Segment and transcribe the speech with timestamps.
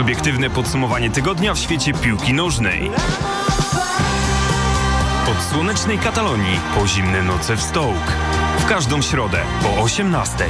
[0.00, 2.90] Subiektywne podsumowanie tygodnia w świecie piłki nożnej.
[5.30, 8.12] Od słonecznej Katalonii po zimne noce w Stołk.
[8.58, 10.44] W każdą środę po 18.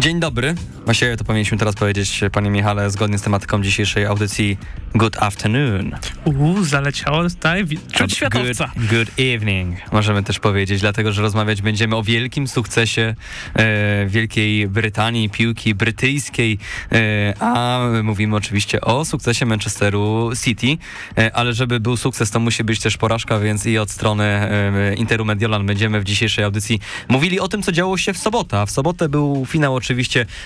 [0.00, 0.54] Dzień dobry.
[0.84, 4.58] Właściwie to powinniśmy teraz powiedzieć, panie Michale, zgodnie z tematyką dzisiejszej audycji
[4.94, 5.90] Good afternoon.
[6.24, 8.70] Uuu, zaleciało tutaj czuć światowca.
[8.76, 13.14] Good, good evening, możemy też powiedzieć, dlatego, że rozmawiać będziemy o wielkim sukcesie
[13.54, 16.58] e, Wielkiej Brytanii, piłki brytyjskiej,
[16.92, 20.78] e, a mówimy oczywiście o sukcesie Manchesteru City,
[21.18, 24.94] e, ale żeby był sukces, to musi być też porażka, więc i od strony e,
[24.94, 28.58] Interu Mediolan będziemy w dzisiejszej audycji mówili o tym, co działo się w sobotę.
[28.58, 29.89] A w sobotę był finał oczywiście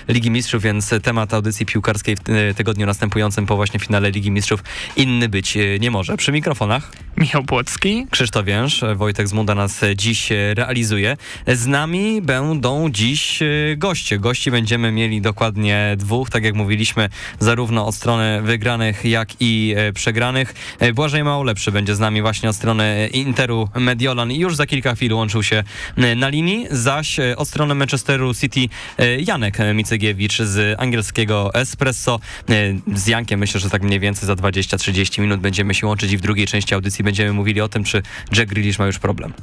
[0.07, 4.63] Ligi Mistrzów, więc temat audycji piłkarskiej w e, tygodniu następującym po właśnie finale Ligi Mistrzów
[4.95, 6.17] inny być e, nie może.
[6.17, 8.07] Przy mikrofonach Michał Płocki.
[8.11, 11.17] Krzysztof Więż, Wojtek Zmunda nas dziś realizuje.
[11.47, 13.45] Z nami będą dziś e,
[13.77, 14.19] goście.
[14.19, 19.93] Gości będziemy mieli dokładnie dwóch, tak jak mówiliśmy, zarówno od strony wygranych, jak i e,
[19.93, 20.53] przegranych.
[20.79, 24.95] E, Błażej Małolepszy będzie z nami właśnie od strony Interu Mediolan i już za kilka
[24.95, 25.63] chwil łączył się
[25.97, 28.59] e, na linii, zaś e, od strony Manchesteru City
[28.97, 32.19] e, Janek Micygiewicz z angielskiego Espresso.
[32.49, 36.17] E, Z Jankiem myślę, że tak mniej więcej za 20-30 minut będziemy się łączyć i
[36.17, 38.01] w drugiej części audycji będziemy mówili o tym, czy
[38.37, 39.33] Jack Grealish ma już problem.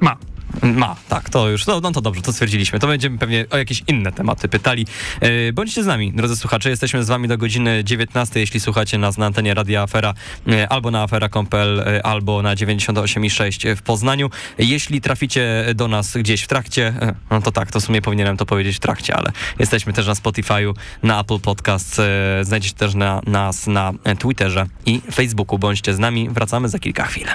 [0.00, 0.16] Ma.
[0.62, 2.78] Ma, tak, to już, no, no to dobrze, to stwierdziliśmy.
[2.78, 4.86] To będziemy pewnie o jakieś inne tematy pytali.
[5.20, 9.18] E, bądźcie z nami, drodzy słuchacze, jesteśmy z wami do godziny 19, jeśli słuchacie nas
[9.18, 10.14] na antenie Radia Afera,
[10.48, 14.30] e, albo na afera.pl, e, albo na 98,6 w Poznaniu.
[14.58, 16.94] Jeśli traficie do nas gdzieś w trakcie,
[17.30, 20.14] no to tak, to w sumie powinienem to powiedzieć w trakcie, ale jesteśmy też na
[20.14, 22.00] Spotify'u, na Apple Podcast,
[22.42, 25.58] znajdziecie też na, nas na Twitterze i Facebooku.
[25.58, 27.26] Bądźcie z nami, wracamy za kilka chwil.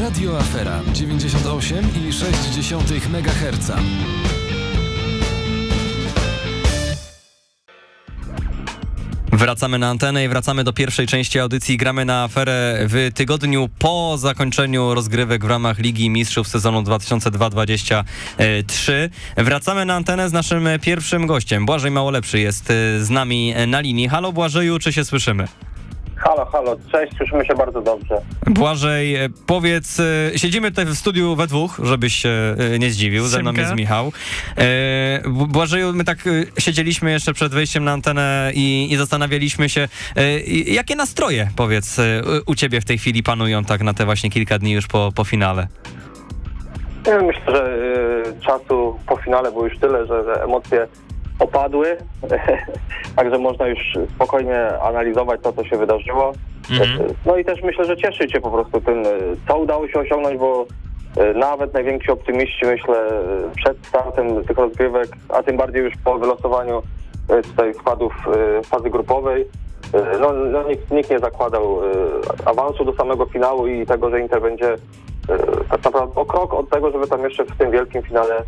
[0.00, 3.72] Radio Afera 98,6 MHz.
[9.32, 11.76] Wracamy na antenę i wracamy do pierwszej części audycji.
[11.76, 18.92] Gramy na aferę w tygodniu po zakończeniu rozgrywek w ramach Ligi Mistrzów sezonu 2002-2023.
[19.36, 21.66] Wracamy na antenę z naszym pierwszym gościem.
[21.66, 24.08] Błażej Małolepszy jest y, z nami na linii.
[24.08, 25.48] Halo Błażeju, czy się słyszymy?
[26.20, 28.20] Halo, halo, cześć, słyszymy się bardzo dobrze.
[28.46, 32.28] Błażej, e, powiedz, e, siedzimy tutaj w studiu we dwóch, żebyś się
[32.74, 34.12] e, nie zdziwił, ze mną jest Michał.
[35.28, 36.18] Błażeju, my tak
[36.58, 39.88] siedzieliśmy jeszcze przed wejściem na antenę i, i zastanawialiśmy się,
[40.66, 41.96] jakie nastroje, powiedz,
[42.46, 45.24] u ciebie w tej chwili panują tak na te właśnie kilka dni już po, po
[45.24, 45.68] finale?
[47.06, 50.86] Nie wiem, myślę, że czasu po finale było już tyle, że, że emocje
[51.40, 51.96] opadły,
[53.16, 53.78] także można już
[54.14, 56.32] spokojnie analizować to, co się wydarzyło.
[56.70, 57.14] Mhm.
[57.26, 59.02] No i też myślę, że cieszyć się po prostu tym,
[59.48, 60.66] co udało się osiągnąć, bo
[61.16, 66.18] y, nawet najwięksi optymiści, myślę, y, przed startem tych rozgrywek, a tym bardziej już po
[66.18, 66.82] wylosowaniu
[67.38, 68.14] y, tutaj składów
[68.64, 69.46] fazy grupowej,
[70.20, 71.80] no, no nikt, nikt nie zakładał
[72.44, 74.76] awansu do samego finału i tego, że Inter będzie
[75.70, 78.42] tak naprawdę o krok od tego, żeby tam jeszcze w tym wielkim finale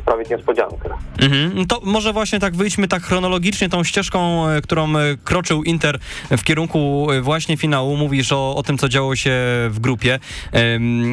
[0.00, 0.88] sprawić niespodziankę.
[1.20, 1.52] Mhm.
[1.54, 5.98] No To może właśnie tak wyjdźmy tak chronologicznie tą ścieżką, e, którą e, kroczył Inter
[6.30, 7.96] w kierunku e, właśnie finału.
[7.96, 9.30] Mówisz o, o tym, co działo się
[9.70, 10.18] w grupie.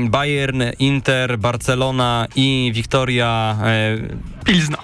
[0.09, 3.57] Bayern, Inter, Barcelona i Wiktoria...
[3.63, 3.97] e,
[4.45, 4.77] Pilzno.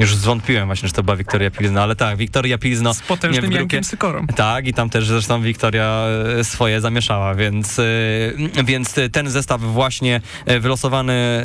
[0.00, 3.56] Już zwątpiłem właśnie, że to była Wiktoria Pilzno, ale tak, Wiktoria Pilzno Z potężnym grupie.
[3.56, 4.26] Jankiem Sykorą.
[4.36, 6.04] Tak, i tam też zresztą Wiktoria
[6.38, 7.82] e, swoje zamieszała, więc, e,
[8.64, 11.42] więc ten zestaw właśnie e, wylosowany,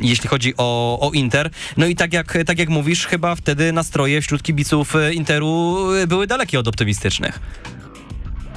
[0.00, 1.50] jeśli chodzi o, o Inter.
[1.76, 5.76] No i tak jak, tak jak mówisz, chyba wtedy nastroje wśród kibiców Interu
[6.08, 7.40] były dalekie od optymistycznych.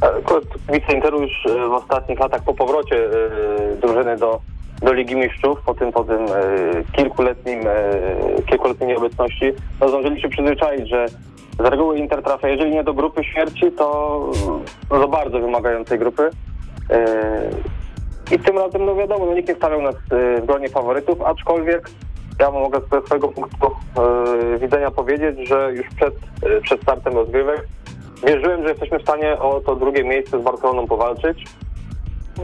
[0.02, 1.32] Akurat Kibice Interu już
[1.70, 3.10] w ostatnich latach po powrocie
[3.82, 4.42] drużyny do,
[4.82, 10.30] do Ligi Mistrzów, po tym, po tym e, kilkuletnim, e, kilkuletniej nieobecności, no zdążyli się
[10.30, 11.06] przyzwyczaić, że
[11.60, 14.30] z reguły Inter trafia, jeżeli nie do grupy śmierci, to
[14.92, 16.30] no, do bardzo wymagającej grupy.
[16.90, 17.50] E,
[18.32, 21.90] I tym razem, no wiadomo, no, nikt nie stawiał nas e, w gronie faworytów, aczkolwiek
[22.40, 26.14] ja mogę ze swojego punktu e, widzenia powiedzieć, że już przed,
[26.44, 27.68] e, przed startem rozgrywek
[28.28, 31.44] wierzyłem, że jesteśmy w stanie o to drugie miejsce z Barceloną powalczyć.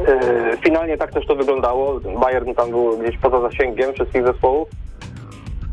[0.08, 2.00] E, Finalnie tak też to wyglądało.
[2.00, 4.70] Bayern tam był gdzieś poza zasięgiem wszystkich zespołów.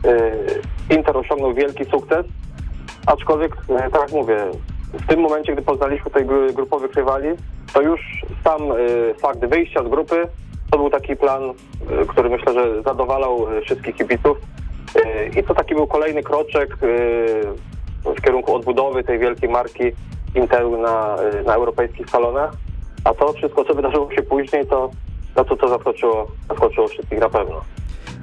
[0.04, 2.26] E, Inter osiągnął wielki sukces,
[3.06, 4.36] aczkolwiek, e, tak jak mówię,
[4.92, 7.28] w tym momencie, gdy poznaliśmy gru- grupowych rywali,
[7.72, 8.00] to już
[8.44, 8.60] sam
[9.18, 10.28] fakt wyjścia z grupy
[10.70, 11.42] to był taki plan,
[12.08, 14.38] który myślę, że zadowalał wszystkich kibiców.
[15.36, 16.76] I to taki był kolejny kroczek
[18.04, 19.82] w kierunku odbudowy tej wielkiej marki
[20.34, 21.16] Interu na,
[21.46, 22.52] na europejskich salonach.
[23.04, 24.90] A to wszystko, co wydarzyło się później, to,
[25.34, 27.60] to, to, to zaskoczyło, zaskoczyło wszystkich na pewno.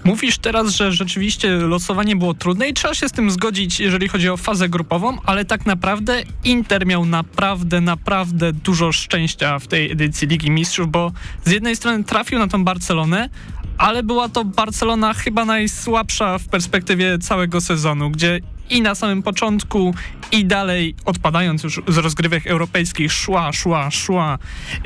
[0.04, 4.30] Mówisz teraz, że rzeczywiście losowanie było trudne i trzeba się z tym zgodzić, jeżeli chodzi
[4.30, 10.28] o fazę grupową, ale tak naprawdę Inter miał naprawdę, naprawdę dużo szczęścia w tej edycji
[10.28, 11.12] Ligi Mistrzów, bo
[11.46, 13.30] z jednej strony trafił na tą Barcelonę,
[13.78, 19.94] ale była to Barcelona chyba najsłabsza w perspektywie całego sezonu, gdzie i na samym początku,
[20.32, 24.38] i dalej, odpadając już z rozgrywek europejskich, szła, szła, szła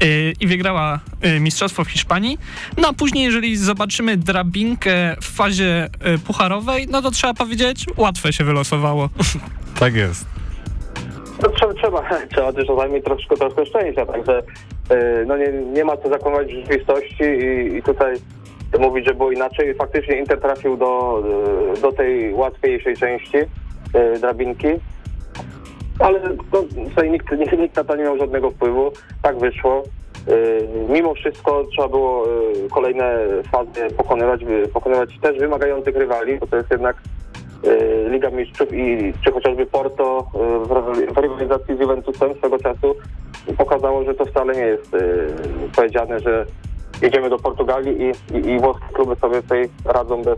[0.01, 0.07] yy,
[0.39, 2.37] i wygrała yy, Mistrzostwo w Hiszpanii.
[2.77, 8.33] No a później, jeżeli zobaczymy drabinkę w fazie yy, pucharowej, no to trzeba powiedzieć, łatwe
[8.33, 9.09] się wylosowało.
[9.79, 10.25] Tak jest.
[11.43, 12.01] No, trzeba, trzeba,
[12.33, 14.43] trzeba też czasami troszkę, troszkę szczęścia, także
[14.89, 18.15] yy, no nie, nie ma co zakłamać rzeczywistości i, i tutaj
[18.79, 19.75] mówić, że było inaczej.
[19.75, 21.23] Faktycznie Inter trafił do,
[21.75, 23.37] yy, do tej łatwiejszej części
[24.19, 24.67] drabinki,
[25.99, 26.19] ale
[26.53, 28.91] no, tutaj nikt, nikt, nikt na to nie miał żadnego wpływu.
[29.21, 29.83] Tak wyszło.
[30.27, 33.15] Yy, mimo wszystko trzeba było yy, kolejne
[33.51, 34.41] fazy pokonywać,
[34.73, 36.97] pokonywać też wymagających rywali, bo to jest jednak
[38.09, 40.27] Liga Mistrzów i czy chociażby Porto
[40.65, 42.95] w rywali- w rywalizacji z Juventusem swego czasu
[43.57, 44.91] pokazało, że to wcale nie jest
[45.75, 46.45] powiedziane, że
[47.01, 50.37] jedziemy do Portugalii i, i, i włoskie kluby sobie tutaj radzą bez,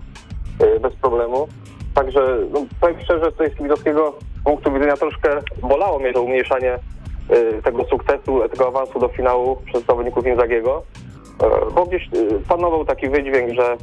[0.82, 1.48] bez problemu.
[1.94, 4.14] Także no, powiem szczerze, tutaj z kibicowskiego
[4.44, 5.30] punktu widzenia troszkę
[5.62, 6.80] bolało mnie to umniejszanie
[7.32, 10.84] y, tego sukcesu, tego awansu do finału przez zawodników Inzagiego,
[11.70, 13.78] y, bo gdzieś y, panował taki wydźwięk, że,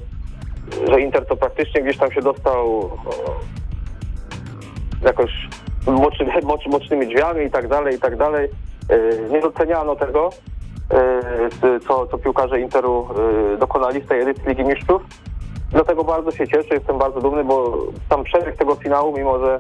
[0.91, 2.91] że Inter to praktycznie gdzieś tam się dostał
[5.03, 5.31] jakoś
[5.87, 8.49] moczy, moczy, mocznymi drzwiami i tak dalej, i tak dalej.
[8.93, 10.31] Y, Nie doceniano tego,
[11.77, 13.09] y, co, co piłkarze Interu
[13.59, 15.03] dokonali z tej edycji Ligi Mistrzów.
[15.71, 17.77] Dlatego bardzo się cieszę, jestem bardzo dumny, bo
[18.09, 19.59] tam przebieg tego finału, mimo że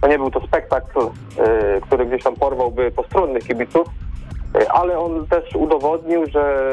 [0.00, 3.86] to nie był to spektakl, e, który gdzieś tam porwałby postronnych kibiców,
[4.54, 6.72] e, ale on też udowodnił, że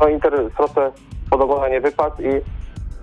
[0.00, 0.92] no, Inter trochę
[1.30, 2.40] pod nie wypadł i,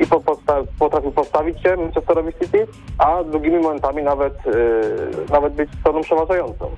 [0.04, 2.68] i po, posta- potrafił postawić się Manchesterowi City,
[2.98, 6.70] a drugimi momentami nawet, e, nawet być stroną przeważającą.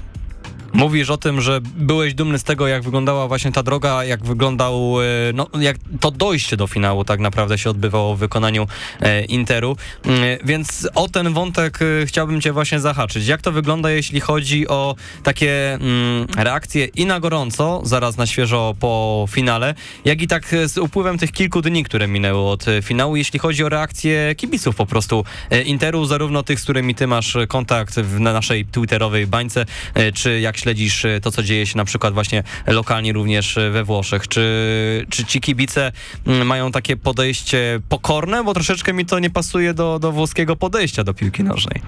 [0.76, 5.02] Mówisz o tym, że byłeś dumny z tego, jak wyglądała właśnie ta droga, jak wyglądał,
[5.02, 8.68] e, no, jak to dojście do finału tak naprawdę się odbywało w wykonaniu
[9.02, 9.78] e, Interu.
[10.06, 13.28] Mm, Więc o ten wątek e, chciałbym cię właśnie zahaczyć.
[13.28, 18.76] Jak to wygląda, jeśli chodzi o takie mm, reakcje i na gorąco, zaraz na świeżo
[18.80, 19.76] po finale,
[20.06, 23.40] jak i tak e, z upływem tych kilku dni, które minęły od e, finału, jeśli
[23.40, 27.48] chodzi o reakcje kibiców po prostu e, Interu, zarówno tych, z którymi ty masz e,
[27.48, 31.78] kontakt w, na naszej twitterowej bańce, e, czy jak śledzisz e, to, co dzieje się
[31.78, 34.28] na przykład właśnie lokalnie również e, we Włoszech.
[34.28, 35.92] Czy, czy ci kibice
[36.28, 38.44] mm, mają takie podejście pokorne?
[38.44, 41.82] Bo troszeczkę mi to nie pasuje do, do włoskiego podejścia do piłki nożnej.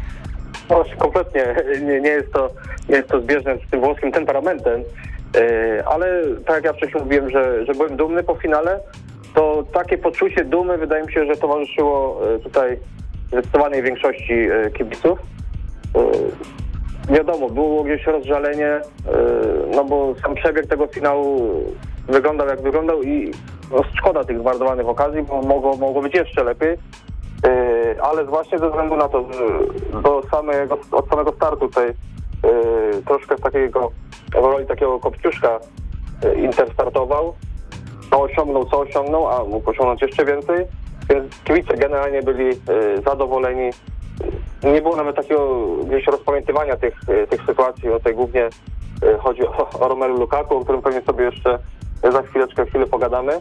[0.69, 2.50] No, kompletnie nie, nie, jest to,
[2.89, 4.81] nie jest to zbieżne z tym włoskim temperamentem,
[5.35, 8.79] e, ale tak jak ja wcześniej mówiłem, że, że byłem dumny po finale,
[9.35, 12.77] to takie poczucie dumy wydaje mi się, że towarzyszyło tutaj
[13.27, 14.47] zdecydowanej większości
[14.77, 15.19] kibiców.
[17.09, 18.81] Wiadomo, było gdzieś rozżalenie, e,
[19.75, 21.63] no bo sam przebieg tego finału
[22.07, 23.31] wyglądał jak wyglądał i
[23.71, 26.77] no, szkoda tych zmarnowanych okazji, bo mogło, mogło być jeszcze lepiej.
[27.44, 29.44] Yy, ale właśnie ze względu na to, że
[30.01, 33.92] do samego, od samego startu tutaj yy, troszkę takiego,
[34.31, 35.60] w roli takiego kopciuszka
[36.36, 37.33] Inter startował,
[38.12, 40.65] no osiągnął co osiągnął, a mógł osiągnąć jeszcze więcej,
[41.10, 42.50] więc kibice generalnie byli
[43.05, 43.70] zadowoleni.
[44.63, 48.50] Nie było nawet takiego gdzieś rozpamiętywania tych, yy, tych sytuacji, o tej głównie
[49.01, 51.59] yy, chodzi o, o Romelu Lukaku, o którym pewnie sobie jeszcze
[52.12, 53.33] za chwileczkę, chwilę pogadamy.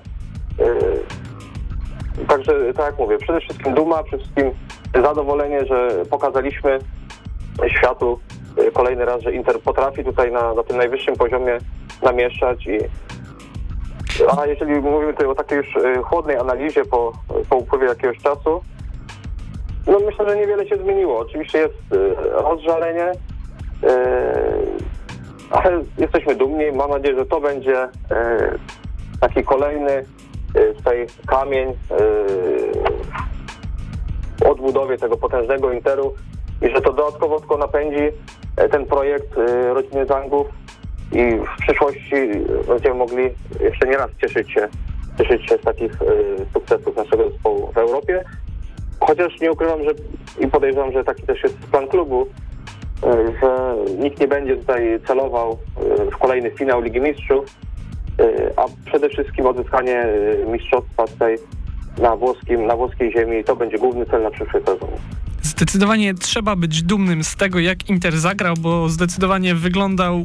[0.59, 0.67] Yy,
[2.29, 4.51] Także tak jak mówię, przede wszystkim duma, przede wszystkim
[4.95, 6.79] zadowolenie, że pokazaliśmy
[7.69, 8.21] światu
[8.73, 11.59] kolejny raz, że Inter potrafi tutaj na, na tym najwyższym poziomie
[12.03, 12.79] namieszać i
[14.39, 17.13] a jeżeli mówimy tutaj o takiej już chłodnej analizie po,
[17.51, 18.61] po upływie jakiegoś czasu,
[19.87, 21.19] no myślę, że niewiele się zmieniło.
[21.19, 23.17] Oczywiście jest y, rozżalenie, y,
[25.51, 26.73] ale jesteśmy dumni.
[26.73, 27.89] Mam nadzieję, że to będzie y,
[29.21, 30.05] taki kolejny
[30.77, 31.75] tutaj kamień y,
[34.49, 36.15] odbudowie tego potężnego Interu
[36.63, 38.09] i że to dodatkowo tylko napędzi
[38.57, 39.35] e, ten projekt
[39.75, 40.47] rodziny Zangów
[41.13, 42.17] i w przyszłości
[42.69, 44.69] będziemy mogli jeszcze nie raz cieszyć się,
[45.19, 45.93] cieszyć się z takich
[46.53, 48.25] sukcesów naszego zespołu w Europie.
[49.01, 49.91] Chociaż nie ukrywam, że
[50.47, 52.29] i podejrzewam, że taki też jest plan klubu, y,
[53.41, 57.45] że nikt nie będzie tutaj celował y, w kolejny finał Ligi Mistrzów,
[58.21, 60.07] y, a przede wszystkim odzyskanie
[60.53, 61.39] mistrzostwa tutaj
[61.99, 64.89] na, włoskim, na włoskiej ziemi to będzie główny cel na przyszły sezon.
[65.43, 70.25] Zdecydowanie trzeba być dumnym z tego, jak Inter zagrał, bo zdecydowanie wyglądał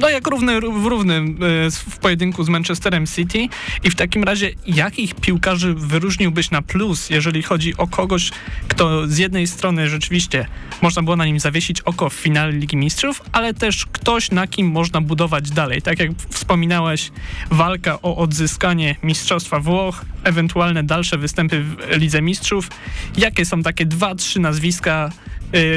[0.00, 3.48] no jak równy w równym e, w pojedynku z Manchesterem City
[3.84, 8.30] i w takim razie jakich piłkarzy wyróżniłbyś na plus, jeżeli chodzi o kogoś,
[8.68, 10.46] kto z jednej strony rzeczywiście
[10.82, 14.70] można było na nim zawiesić oko w finale Ligi Mistrzów, ale też ktoś, na kim
[14.70, 15.82] można budować dalej.
[15.82, 17.10] Tak jak wspominałeś,
[17.50, 22.68] walka o odzyskanie Mistrzostwa Włoch, ewentualne dalsze występy w Lidze Mistrzów.
[23.16, 25.10] Jakie są takie dwa, trzy nazwiska,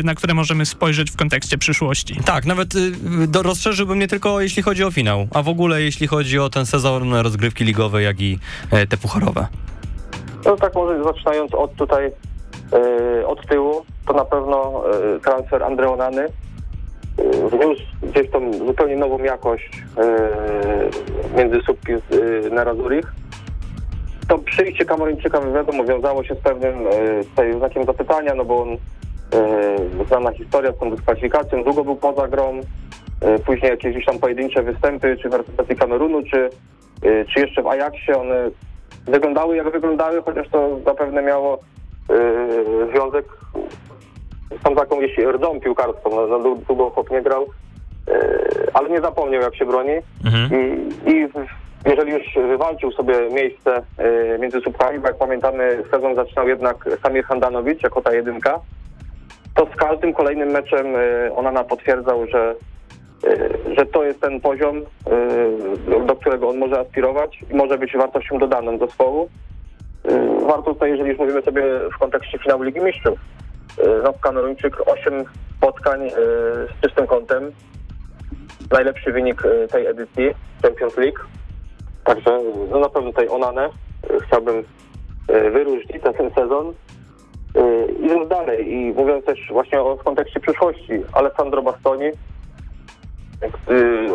[0.03, 2.20] na które możemy spojrzeć w kontekście przyszłości?
[2.25, 2.91] Tak, nawet y,
[3.27, 6.65] do, rozszerzyłbym nie tylko jeśli chodzi o finał, a w ogóle jeśli chodzi o ten
[6.65, 8.39] sezon rozgrywki ligowe, jak i
[8.72, 9.48] e, te pucharowe.
[10.46, 12.12] No tak może zaczynając od tutaj,
[12.74, 14.84] e, od tyłu, to na pewno
[15.15, 16.29] e, transfer Andreonany e,
[17.50, 22.00] wniósł gdzieś tą zupełnie nową jakość e, między Słupki e,
[22.50, 23.13] na Razurich.
[24.27, 28.77] To przyjście Kameruńczyka wiadomo wiązało się z pewnym e, tutaj znakiem zapytania, no bo on
[30.08, 32.62] znana historia z tą dyskwalifikacją, długo był poza grą,
[33.22, 36.50] e, później jakieś tam pojedyncze występy, czy w reprezentacji Kamerunu, czy,
[37.03, 38.50] e, czy jeszcze w Ajaxie, one
[39.05, 41.60] wyglądały jak wyglądały, chociaż to zapewne miało
[42.10, 43.25] e, związek
[44.60, 47.46] z tą taką jeśli rdą piłkarską, no, dłu- długo chłop nie grał,
[48.08, 48.29] e,
[48.74, 49.94] ale nie zapomniał jak się broni.
[50.25, 50.50] Mhm.
[50.51, 51.27] i, i
[51.86, 53.82] jeżeli już wywalczył sobie miejsce
[54.39, 58.60] między słupkami, bo jak pamiętamy sezon zaczynał jednak Samir Handanowicz jako ta jedynka,
[59.56, 62.56] to z każdym kolejnym meczem e, Onana potwierdzał, że,
[63.28, 67.98] e, że to jest ten poziom, e, do którego on może aspirować i może być
[67.98, 69.30] wartością dodaną zespołu.
[70.48, 71.64] Warto tutaj, jeżeli już mówimy sobie
[71.96, 73.20] w kontekście finału Ligi Mistrzów,
[74.04, 75.24] no Kameruńczyk 8
[75.58, 76.10] spotkań
[76.70, 77.52] z czystym kątem,
[78.72, 80.32] najlepszy wynik tej edycji
[80.62, 81.20] Champions League.
[82.04, 83.70] Także no na pewno tutaj Onanę
[84.28, 84.64] chciałbym
[85.28, 86.74] wyróżnić za ten sezon.
[87.56, 92.12] E, Idąc dalej i mówiąc też właśnie o w kontekście przyszłości, Alessandro Bastoni,
[93.54, 94.10] który,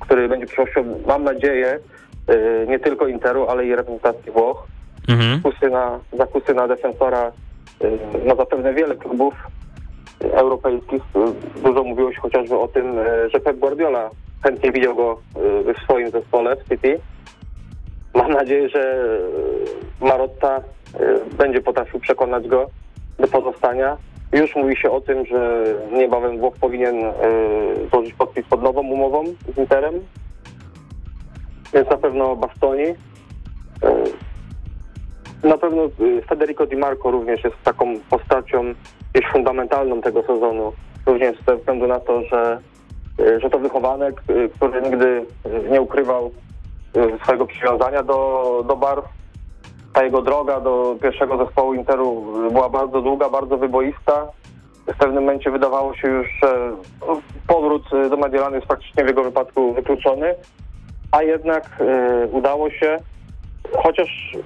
[0.00, 1.78] który będzie przyszłością, mam nadzieję,
[2.28, 4.66] e, nie tylko Interu, ale i reprezentacji Włoch.
[5.08, 5.40] Mhm.
[5.42, 7.32] Zakusy na, zakusy na defensora
[8.26, 9.34] ma zapewne wiele klubów
[10.20, 11.02] europejskich.
[11.64, 12.94] Dużo mówiło się chociażby o tym,
[13.32, 14.10] że Pep Guardiola
[14.42, 17.00] chętnie widział go w swoim zespole w City.
[18.14, 18.98] Mam nadzieję, że
[20.00, 20.60] Marotta
[21.38, 22.66] będzie potrafił przekonać go
[23.18, 23.96] do pozostania.
[24.32, 27.12] Już mówi się o tym, że niebawem Włoch powinien e,
[27.92, 29.24] złożyć podpis pod nową umową
[29.54, 29.94] z Interem.
[31.74, 32.84] Więc na pewno Bastoni.
[32.84, 32.94] E,
[35.48, 38.74] Na pewno y, Federico Di Marco również jest taką postacią
[39.14, 40.72] gdzieś fundamentalną tego sezonu.
[41.06, 42.58] Również ze względu na to, że,
[43.20, 46.30] y, że to wychowanek, y, który nigdy y, nie ukrywał
[46.96, 49.04] y, swojego przywiązania do, do barw.
[49.94, 54.26] Ta jego droga do pierwszego zespołu Interu była bardzo długa, bardzo wyboista.
[54.86, 59.06] W pewnym momencie wydawało się już, że no, powrót y, do Mediolanu jest praktycznie w
[59.06, 60.34] jego wypadku wykluczony,
[61.12, 62.96] a jednak y, udało się,
[63.72, 64.36] chociaż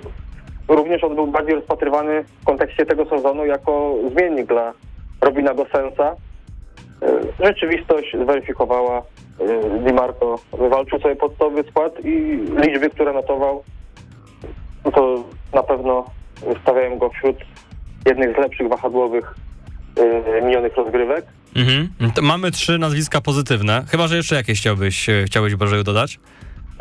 [0.68, 4.72] również on był bardziej rozpatrywany w kontekście tego sezonu jako zmiennik dla
[5.20, 6.16] Robina Gosensa.
[7.02, 9.02] Y, Rzeczywistość zweryfikowała,
[9.40, 13.62] y, Di Marco wywalczył sobie podstawowy skład i liczby, które notował,
[14.84, 16.04] no to na pewno
[16.62, 17.36] stawiają go wśród
[18.06, 19.34] jednych z lepszych wahadłowych
[20.38, 21.26] y, minionych rozgrywek.
[21.56, 21.88] Mhm.
[22.22, 23.84] Mamy trzy nazwiska pozytywne.
[23.90, 26.18] Chyba, że jeszcze jakieś chciałbyś, e, chciałbyś Bożeju dodać?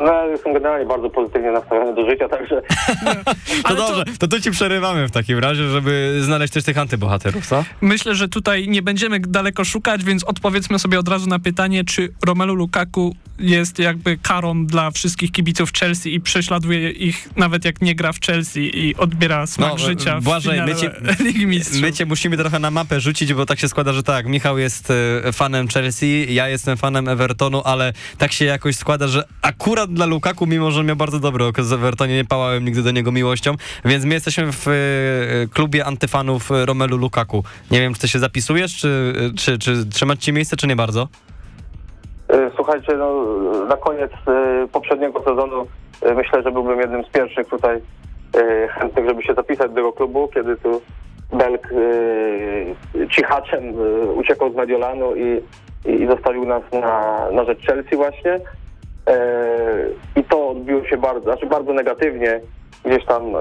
[0.00, 3.32] No, ja jestem generalnie bardzo pozytywnie nastawiony do życia, także To
[3.64, 7.46] Ale to- dobrze, to tu ci przerywamy w takim razie, żeby znaleźć też tych antybohaterów,
[7.46, 7.64] co?
[7.80, 12.12] Myślę, że tutaj nie będziemy daleko szukać, więc odpowiedzmy sobie od razu na pytanie, czy
[12.26, 17.94] Romelu Lukaku jest jakby karą dla wszystkich kibiców Chelsea i prześladuje ich nawet jak nie
[17.94, 20.90] gra w Chelsea i odbiera smak No, życia w Błażej, my cię-
[21.24, 21.80] Ligi Mistrzów.
[21.80, 24.92] My cię musimy trochę na mapę rzucić, bo tak się składa, że tak, Michał jest
[25.26, 30.06] e, fanem Chelsea, ja jestem fanem Evertonu, ale tak się jakoś składa, że akurat dla
[30.06, 33.54] Lukaku, mimo że miał bardzo dobry okres w Evertonie, nie pałałem nigdy do niego miłością,
[33.84, 34.72] więc my jesteśmy w e,
[35.46, 37.44] klubie antyfanów e, Romelu Lukaku.
[37.70, 41.08] Nie wiem, czy ty się zapisujesz, czy, czy, czy trzymać ci miejsce, czy nie bardzo?
[42.32, 43.24] y, słuchajcie, no,
[43.68, 45.66] na koniec y, poprzedniego sezonu
[46.06, 49.92] y, myślę, że byłbym jednym z pierwszych tutaj y, chętnych, żeby się zapisać do tego
[49.92, 50.80] klubu, kiedy tu
[51.32, 55.40] Belk y, cichaczem y, uciekał z Mediolanu i,
[55.84, 58.40] i, i zostawił nas na, na rzecz Chelsea właśnie.
[59.08, 62.40] E, I to odbiło się bardzo, znaczy bardzo negatywnie,
[62.84, 63.38] gdzieś tam e,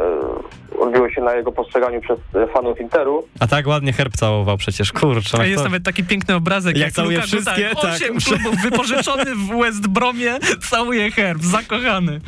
[0.79, 2.19] odbiło się na jego postrzeganiu przez
[2.53, 3.23] fanów Interu.
[3.39, 5.37] A tak ładnie herb całował przecież, kurczę.
[5.39, 7.93] A jest to- nawet taki piękny obrazek, Jak jak, całuje Lukaku, wszystkie, tak, tak.
[7.93, 10.33] osiem klubów wypożyczony w West Bromie,
[10.69, 12.19] całuje herb, zakochany.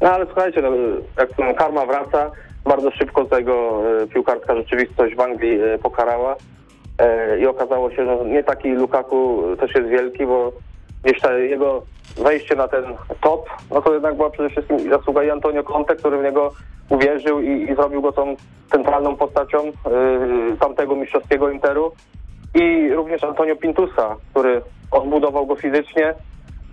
[0.00, 0.68] No ale słuchajcie, no,
[1.18, 2.30] jak karma wraca,
[2.64, 6.36] bardzo szybko tego e, piłkarska rzeczywistość w Anglii e, pokarała
[6.98, 10.52] e, i okazało się, że nie taki Lukaku też jest wielki, bo
[11.48, 11.82] jego
[12.16, 12.84] wejście na ten
[13.20, 16.52] top, no to jednak była przede wszystkim zasługa i Antonio Conte, który w niego
[16.88, 18.36] uwierzył i, i zrobił go tą
[18.70, 21.92] centralną postacią yy, tamtego mistrzowskiego Interu.
[22.54, 26.14] I również Antonio Pintusa, który odbudował go fizycznie,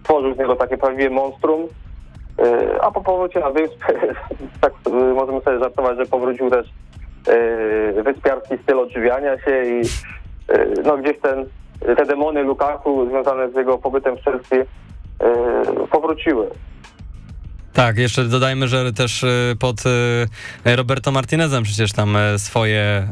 [0.03, 1.61] tworzył z niego takie prawdziwe monstrum,
[2.37, 3.93] yy, a po powrocie na wyspę,
[4.61, 6.67] tak yy, możemy sobie żartować, że powrócił też
[7.95, 9.81] yy, wyspiarski styl odżywiania się i
[10.85, 11.45] no gdzieś ten,
[11.97, 16.49] te demony Lukaku związane z jego pobytem w Chelsea yy, powróciły.
[17.73, 19.85] Tak, jeszcze dodajmy, że też y, pod y,
[20.65, 23.07] Roberto Martinezem przecież tam e, swoje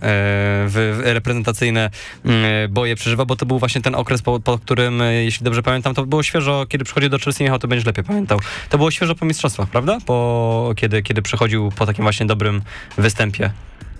[1.03, 1.89] reprezentacyjne
[2.25, 5.93] mm, boje przeżywa, bo to był właśnie ten okres, po, po którym, jeśli dobrze pamiętam,
[5.93, 8.39] to było świeżo, kiedy przychodził do Chelsea, Michał, to będziesz lepiej pamiętał.
[8.69, 9.97] To było świeżo po mistrzostwach, prawda?
[10.05, 12.61] Po, kiedy, kiedy przychodził po takim właśnie dobrym
[12.97, 13.51] występie.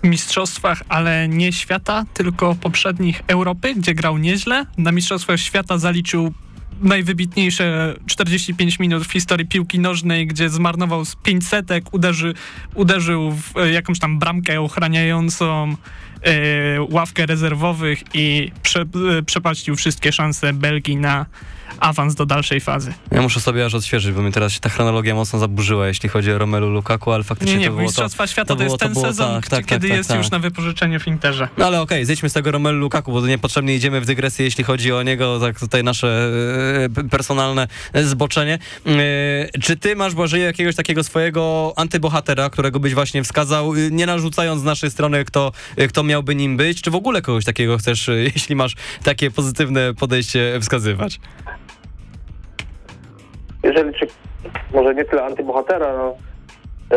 [0.02, 4.66] mistrzostwach, ale nie świata, tylko poprzednich Europy, gdzie grał nieźle.
[4.78, 6.32] Na mistrzostwach świata zaliczył
[6.82, 12.34] najwybitniejsze 45 minut w historii piłki nożnej, gdzie zmarnował z 5 setek, uderzy,
[12.74, 15.76] uderzył w e, jakąś tam bramkę ochraniającą
[16.22, 21.26] e, ławkę rezerwowych i prze, e, przepaścił wszystkie szanse Belgii na
[21.82, 22.94] awans do dalszej fazy.
[23.10, 26.32] Ja muszę sobie aż odświeżyć, bo mi teraz się ta chronologia mocno zaburzyła, jeśli chodzi
[26.32, 27.86] o Romelu Lukaku, ale faktycznie Nie, nie, to było to...
[27.86, 30.18] Mistrzostwa Świata to, to jest to ten było sezon, tak, tak, kiedy tak, jest tak.
[30.18, 31.48] już na wypożyczeniu w Interze.
[31.58, 34.92] No ale okej, zejdźmy z tego Romelu Lukaku, bo niepotrzebnie idziemy w dygresję, jeśli chodzi
[34.92, 36.30] o niego, tak tutaj nasze
[36.96, 38.58] e, personalne zboczenie.
[38.86, 44.06] E, Czy ty masz, Błażeju, jakiegoś takiego swojego antybohatera, którego byś właśnie wskazał, y, nie
[44.06, 47.78] narzucając z naszej strony, kto, y, kto miałby nim być, czy w ogóle kogoś takiego
[47.78, 51.20] chcesz, y, jeśli masz takie pozytywne podejście, wskazywać?
[53.62, 54.06] Jeżeli czy
[54.74, 56.14] może nie tyle antybohatera, no,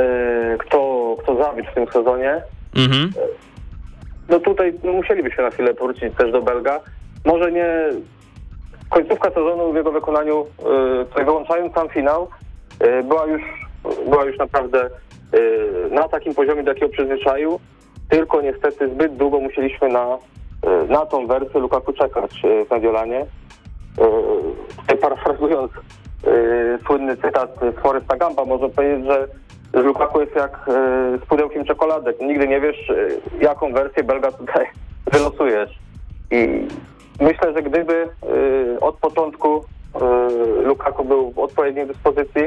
[0.01, 2.41] e, kto, kto zawiódł w tym sezonie,
[2.75, 3.10] Mhm.
[4.29, 6.79] no tutaj no, musielibyśmy na chwilę powrócić też do Belga.
[7.25, 7.67] Może nie
[8.89, 10.45] końcówka sezonu w jego wykonaniu,
[11.10, 12.27] tutaj wyłączając sam finał,
[13.03, 13.41] była już
[14.10, 14.89] była już naprawdę
[15.91, 17.60] na takim poziomie, do jakiego przyzwyczaił,
[18.10, 20.17] tylko niestety zbyt długo musieliśmy na,
[20.89, 23.25] na tą wersję Lukaku czekać w Mediolanie.
[24.78, 25.71] Tutaj parafrazując
[26.28, 29.28] e, słynny cytat z Foresta Gampa, można powiedzieć, że
[29.74, 32.20] Lukaku jest jak e, z pudełkiem czekoladek.
[32.22, 33.08] Nigdy nie wiesz, e,
[33.44, 34.66] jaką wersję Belga tutaj
[35.14, 35.80] wylosujesz.
[36.32, 36.68] I
[37.20, 42.44] myślę, że gdyby e, od początku e, Lukaku był w odpowiedniej dyspozycji,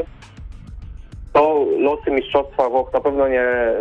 [1.33, 3.75] to losy Mistrzostwa Włoch na pewno nie, e,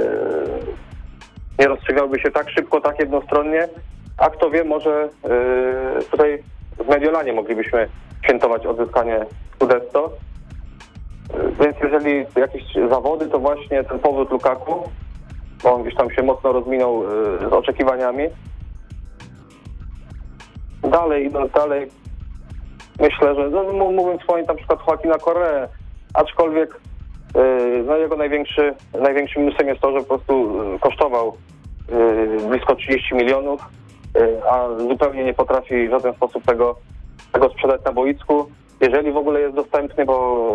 [1.59, 3.67] nie rozstrzygałyby się tak szybko, tak jednostronnie,
[4.17, 5.09] a kto wie, może
[6.11, 6.43] tutaj
[6.79, 7.89] w Mediolanie moglibyśmy
[8.23, 10.11] świętować odzyskanie Scudetto.
[11.59, 14.89] Więc jeżeli jakieś zawody, to właśnie ten powrót Lukaku,
[15.63, 18.23] bo on gdzieś tam się mocno rozminął e, z oczekiwaniami.
[20.83, 21.87] Dalej, idąc dalej,
[22.99, 25.67] myślę, że no, mógłbym wspomnieć na przykład Joaquina Correa,
[26.13, 26.81] aczkolwiek
[27.35, 27.41] e,
[27.85, 31.37] no, jego największy, największym minusem jest to, że po prostu e, kosztował
[32.49, 33.61] blisko 30 milionów,
[34.51, 36.75] a zupełnie nie potrafi w żaden sposób tego,
[37.31, 38.49] tego sprzedać na boisku.
[38.81, 40.47] Jeżeli w ogóle jest dostępny, bo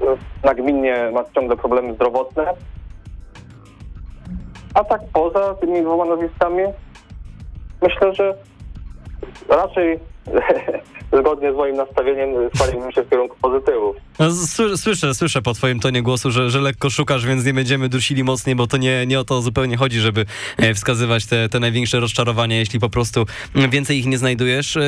[0.00, 2.46] e, nagminnie ma ciągle problemy zdrowotne.
[4.74, 6.62] A tak poza tymi dwoma nazwiskami
[7.82, 8.34] myślę, że
[9.48, 9.98] raczej
[11.20, 13.96] zgodnie z moim nastawieniem skłaniałbym się w kierunku pozytywów.
[14.18, 17.88] No, sły- Słyszę, słyszę po twoim tonie głosu, że, że lekko szukasz, więc nie będziemy
[17.88, 21.60] dusili mocniej, bo to nie, nie o to zupełnie chodzi, żeby e, wskazywać te, te
[21.60, 23.26] największe rozczarowania, jeśli po prostu
[23.70, 24.76] więcej ich nie znajdujesz.
[24.76, 24.82] E,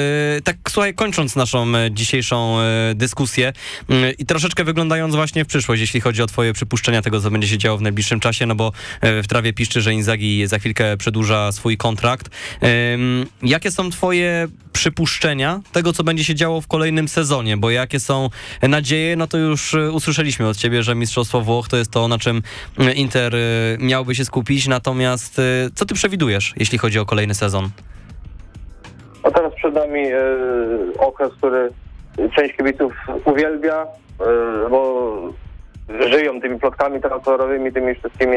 [0.44, 2.56] Tak, słuchaj, kończąc naszą e, dzisiejszą
[2.94, 3.52] dyskusję
[3.88, 7.48] mm, i troszeczkę wyglądając właśnie w przyszłość, jeśli chodzi o twoje przypuszczenia tego, co będzie
[7.48, 11.52] się działo w najbliższym czasie, no bo w trawie piszczy, że Inzaghi za chwilkę przedłuża
[11.52, 12.30] swój kontrakt.
[13.42, 18.30] Jakie są twoje przypuszczenia tego, co będzie się działo w kolejnym sezonie, bo jakie są
[18.62, 22.18] nadzieje, no to już e, usłyszeliśmy od ciebie, że Mistrzostwo Włoch to jest to, na
[22.18, 22.42] czym
[22.78, 23.38] e, Inter e,
[23.78, 25.40] miałby się skupić, natomiast
[25.74, 27.68] co ty przewidujesz, jeśli chodzi o kolejny sezon?
[29.22, 30.18] A teraz przed nami e,
[30.98, 31.70] okres, który
[32.36, 32.92] część kibiców
[33.24, 33.86] uwielbia,
[34.70, 35.12] bo
[36.10, 38.36] żyją tymi plotkami transferowymi, tymi wszystkimi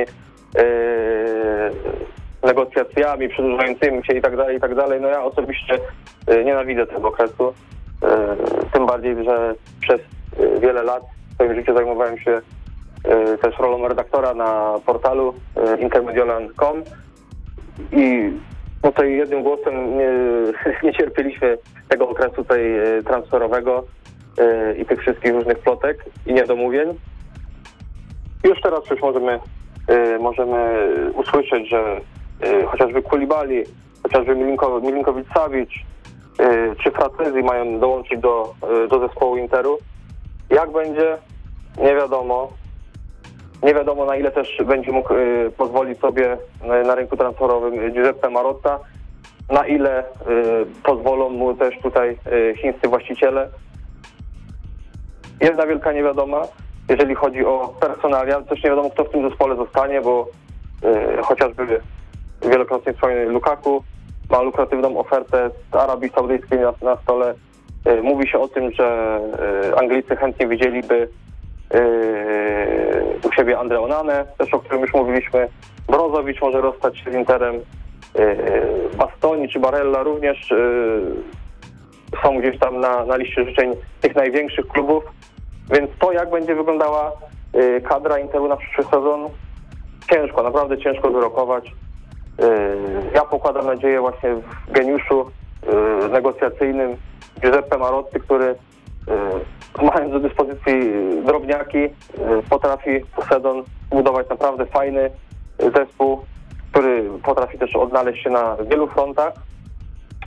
[2.44, 5.02] negocjacjami przedłużającymi się i tak dalej, i tak dalej.
[5.02, 5.80] No ja osobiście
[6.46, 7.54] nienawidzę tego okresu.
[8.74, 10.02] Tym bardziej, że przez
[10.62, 12.42] wiele lat w swoim życiu zajmowałem się
[13.04, 16.84] e, też rolą redaktora na portalu e, intermediolan.com
[17.92, 18.32] i
[18.82, 20.10] tutaj jednym głosem nie,
[20.84, 22.62] nie cierpieliśmy tego okresu tutaj
[23.06, 23.84] transferowego
[24.78, 26.98] i tych wszystkich różnych plotek i niedomówień.
[28.44, 29.40] Już teraz już możemy,
[30.20, 32.02] możemy usłyszeć, że
[32.66, 33.64] chociażby Kulibali,
[34.04, 35.86] chociażby Milinko, Milinkowicz-Sawicz,
[36.42, 38.54] y, czy Fratezji mają dołączyć do,
[38.86, 39.78] y, do zespołu Interu.
[40.50, 41.18] Jak będzie,
[41.78, 42.52] nie wiadomo.
[43.64, 48.30] Nie wiadomo na ile też będzie mógł y, pozwolić sobie y, na rynku transferowym Giuseppe
[48.30, 48.80] Marotta,
[49.50, 50.06] na ile y,
[50.84, 53.50] pozwolą mu też tutaj y, chińscy właściciele.
[55.42, 56.42] Jedna wielka niewiadoma,
[56.90, 60.28] jeżeli chodzi o personalia, też nie wiadomo kto w tym zespole zostanie, bo
[61.20, 61.82] y, chociażby
[62.42, 63.84] wielokrotnie wspomniany Lukaku
[64.30, 67.34] ma lukratywną ofertę z Arabii Saudyjskiej na, na stole.
[67.88, 69.20] Y, mówi się o tym, że
[69.70, 71.08] y, Anglicy chętnie widzieliby
[71.76, 75.48] y, u siebie Andre Onane, też o którym już mówiliśmy.
[75.88, 77.56] Brozowicz może rozstać się z Interem.
[78.98, 80.54] Bastoni czy Barella również
[82.24, 85.04] są gdzieś tam na, na liście życzeń tych największych klubów.
[85.72, 87.12] Więc to, jak będzie wyglądała
[87.84, 89.30] kadra Interu na przyszły sezon,
[90.10, 91.72] ciężko, naprawdę ciężko wyrokować.
[93.16, 94.36] Ja pokładam nadzieję właśnie
[94.68, 95.32] w geniuszu
[96.12, 96.98] negocjacyjnym
[97.42, 100.92] Giuseppe Marotti, który y, mając do dyspozycji
[101.26, 101.90] drobniaki, y,
[102.50, 102.90] potrafi
[103.30, 105.10] sezon budować naprawdę fajny
[105.76, 106.22] zespół,
[106.72, 109.34] który potrafi też odnaleźć się na wielu frontach.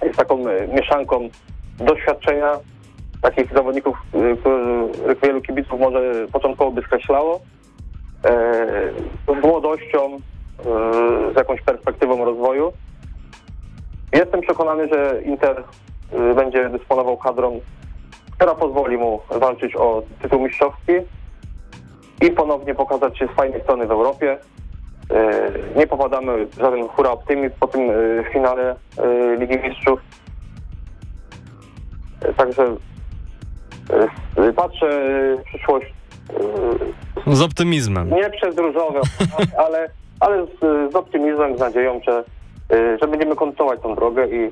[0.02, 1.28] Jest taką y, mieszanką
[1.78, 2.52] doświadczenia
[3.22, 7.40] takich zawodników, y, których wielu kibiców może początkowo by skreślało,
[9.28, 12.72] z młodością, y, z jakąś perspektywą rozwoju.
[14.12, 15.62] Jestem przekonany, że Inter y,
[16.34, 17.60] będzie dysponował kadrą,
[18.30, 20.92] która pozwoli mu walczyć o tytuł mistrzowski
[22.22, 24.38] i ponownie pokazać się z fajnej strony w Europie.
[25.12, 30.00] Y, Nie popadamy w żaden hura optymizm po tym y, finale y, Ligi Mistrzów.
[32.30, 32.76] Y, Także
[34.38, 34.90] y, y, patrzę
[35.40, 35.86] w przyszłość
[37.28, 38.10] y, Z optymizmem.
[38.10, 39.00] nie przez różowe,
[39.66, 42.24] ale, ale z, z optymizmem, z nadzieją, że,
[42.76, 44.50] y, że będziemy kontynuować tą drogę i, y,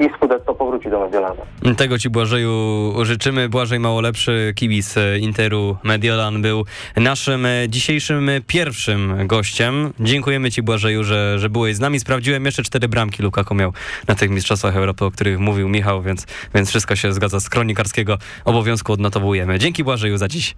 [0.00, 1.42] i Scudetto powróci do Mediolanu.
[1.76, 3.48] Tego ci Błażeju życzymy.
[3.48, 6.64] Błażej Małolepszy, kibic e, Interu Mediolan był
[6.96, 9.92] naszym e, dzisiejszym e, pierwszym gościem.
[10.00, 12.00] Dziękujemy ci Błażeju, że, że byłeś z nami.
[12.00, 13.72] Sprawdziłem jeszcze cztery bramki Lukaku miał
[14.08, 18.18] na tych Mistrzostwach Europy, o których mówił Michał, więc, więc wszystko się zgadza z kronikarskiego
[18.44, 19.58] obowiązku odnotowujemy.
[19.58, 20.54] Dzięki Błażeju za dziś.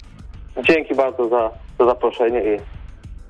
[0.68, 2.75] Dzięki bardzo za, za zaproszenie i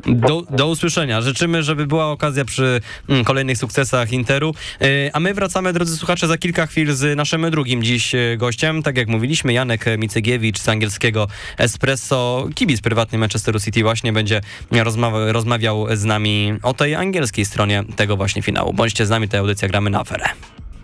[0.06, 1.20] Do, do usłyszenia.
[1.20, 4.54] Życzymy, żeby była okazja przy mm, kolejnych sukcesach Interu.
[4.80, 8.82] Yy, a my wracamy, drodzy słuchacze, za kilka chwil z naszym drugim dziś e, gościem.
[8.82, 11.28] Tak jak mówiliśmy, Janek Micygiewicz z angielskiego
[11.58, 17.84] Espresso, kibic prywatny Manchesteru City właśnie będzie rozma- rozmawiał z nami o tej angielskiej stronie
[17.96, 18.72] tego właśnie finału.
[18.72, 20.24] Bądźcie z nami, ta audycja gramy na aferę.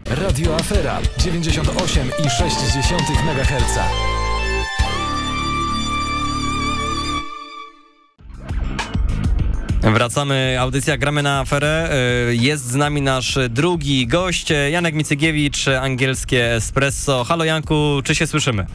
[0.07, 4.12] Radio Afera 98,6 MHz.
[9.83, 11.91] Wracamy, audycja Gramy na aferę.
[12.29, 17.25] Yy, Jest z nami nasz drugi gość, Janek Micygiewicz, angielskie Espresso.
[17.25, 18.67] Halo Janku, czy się słyszymy?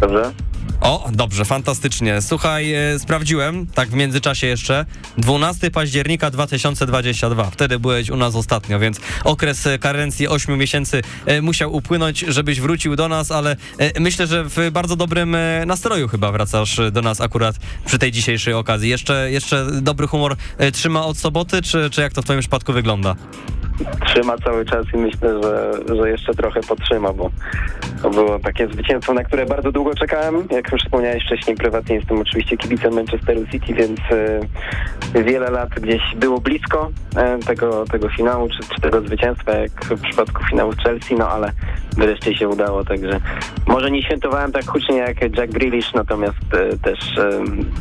[0.00, 0.32] dobrze.
[0.80, 2.22] O, dobrze, fantastycznie.
[2.22, 4.84] Słuchaj, e, sprawdziłem, tak w międzyczasie jeszcze,
[5.18, 7.50] 12 października 2022.
[7.50, 12.60] Wtedy byłeś u nas ostatnio, więc okres e, karencji 8 miesięcy e, musiał upłynąć, żebyś
[12.60, 17.02] wrócił do nas, ale e, myślę, że w bardzo dobrym e, nastroju chyba wracasz do
[17.02, 18.90] nas akurat przy tej dzisiejszej okazji.
[18.90, 22.72] Jeszcze, jeszcze dobry humor e, trzyma od soboty, czy, czy jak to w twoim przypadku
[22.72, 23.16] wygląda?
[24.06, 27.30] trzyma cały czas i myślę, że, że jeszcze trochę potrzyma, bo
[28.02, 30.48] to było takie zwycięstwo, na które bardzo długo czekałem.
[30.50, 34.00] Jak już wspomniałeś wcześniej, prywatnie jestem oczywiście kibicem Manchesteru City, więc
[35.14, 39.84] e, wiele lat gdzieś było blisko e, tego, tego finału, czy, czy tego zwycięstwa, jak
[39.84, 41.52] w przypadku finału z Chelsea, no ale
[41.98, 43.20] wreszcie się udało, także
[43.66, 47.30] może nie świętowałem tak hucznie jak Jack Grealish, natomiast e, też e,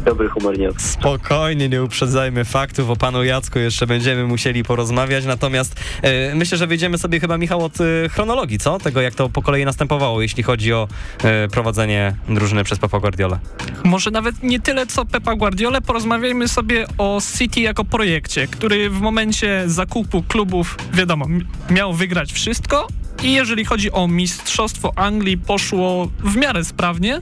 [0.06, 0.70] dobry humor nie.
[0.78, 2.90] Spokojnie, nie uprzedzajmy faktów.
[2.90, 5.26] O panu Jacku jeszcze będziemy musieli porozmawiać.
[5.26, 8.80] Natomiast e, myślę, że wyjdziemy sobie chyba, Michał, od e, chronologii, co?
[8.80, 10.88] Tego, jak to po kolei następowało, jeśli chodzi o
[11.24, 13.40] e, prowadzenie drużyny przez Papa Guardiola.
[13.84, 19.02] Może nawet nie tyle co Pepa Guardiola, porozmawiajmy sobie o City jako projekcie, który w
[19.02, 21.26] momencie zakupu klubów, wiadomo,
[21.70, 22.88] miał wygrać wszystko
[23.24, 27.22] i jeżeli chodzi o Mistrzostwo Anglii poszło w miarę sprawnie,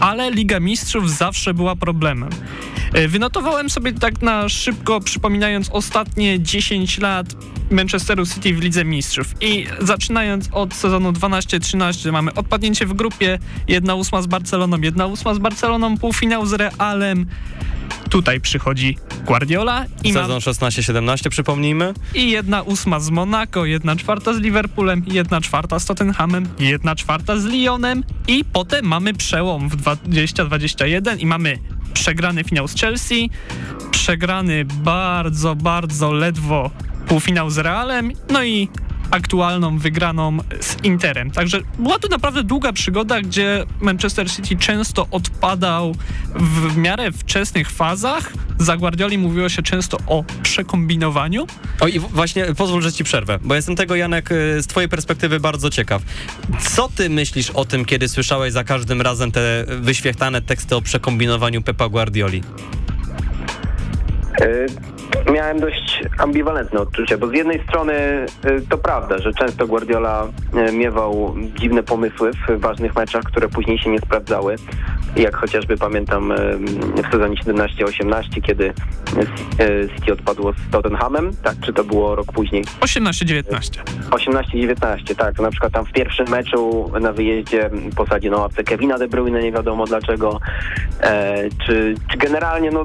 [0.00, 2.30] ale Liga Mistrzów zawsze była problemem.
[2.92, 7.26] E, Wynotowałem sobie tak na szybko, przypominając ostatnie 10 lat
[7.70, 9.26] Manchesteru City w Lidze Mistrzów.
[9.40, 15.98] I zaczynając od sezonu 12-13 mamy odpadnięcie w grupie, 1-8 z Barceloną, 1-8 z Barceloną,
[15.98, 17.26] półfinał z Realem.
[18.10, 21.94] Tutaj przychodzi Guardiola i Sezon 16-17, przypomnijmy.
[22.14, 27.36] i jedna ósma z Monaco, jedna czwarta z Liverpoolem, jedna czwarta z Tottenhamem, jedna czwarta
[27.36, 31.58] z Lyonem i potem mamy przełom w 2021 i mamy
[31.92, 33.30] przegrany finał z Chelsea,
[33.90, 36.70] przegrany bardzo, bardzo ledwo
[37.06, 38.68] półfinał z Realem, no i
[39.10, 41.30] aktualną wygraną z Interem.
[41.30, 45.94] Także była to naprawdę długa przygoda, gdzie Manchester City często odpadał
[46.34, 48.32] w miarę wczesnych fazach.
[48.58, 51.46] Za Guardioli mówiło się często o przekombinowaniu.
[51.80, 55.40] O i właśnie pozwól, że ci przerwę, bo jestem tego, Janek, y, z twojej perspektywy
[55.40, 56.02] bardzo ciekaw.
[56.60, 61.62] Co ty myślisz o tym, kiedy słyszałeś za każdym razem te wyświechtane teksty o przekombinowaniu
[61.62, 62.42] Pepa Guardioli?
[64.40, 68.26] Y, miałem dość ambiwalentne odczucia, bo z jednej strony y,
[68.68, 70.26] to prawda, że często Guardiola
[70.68, 74.56] y, miewał dziwne pomysły w ważnych meczach, które później się nie sprawdzały.
[75.16, 76.32] Jak chociażby pamiętam
[77.08, 78.72] w sezonie 17-18, kiedy
[79.94, 81.54] City odpadło z Tottenhamem, tak?
[81.64, 82.64] Czy to było rok później?
[82.80, 83.42] 18-19.
[84.10, 85.40] 18-19, tak.
[85.40, 89.52] Na przykład tam w pierwszym meczu na wyjeździe posadzie na ławce Kevina De Bruyne, nie
[89.52, 90.40] wiadomo dlaczego.
[91.00, 92.84] E, czy, czy generalnie, no,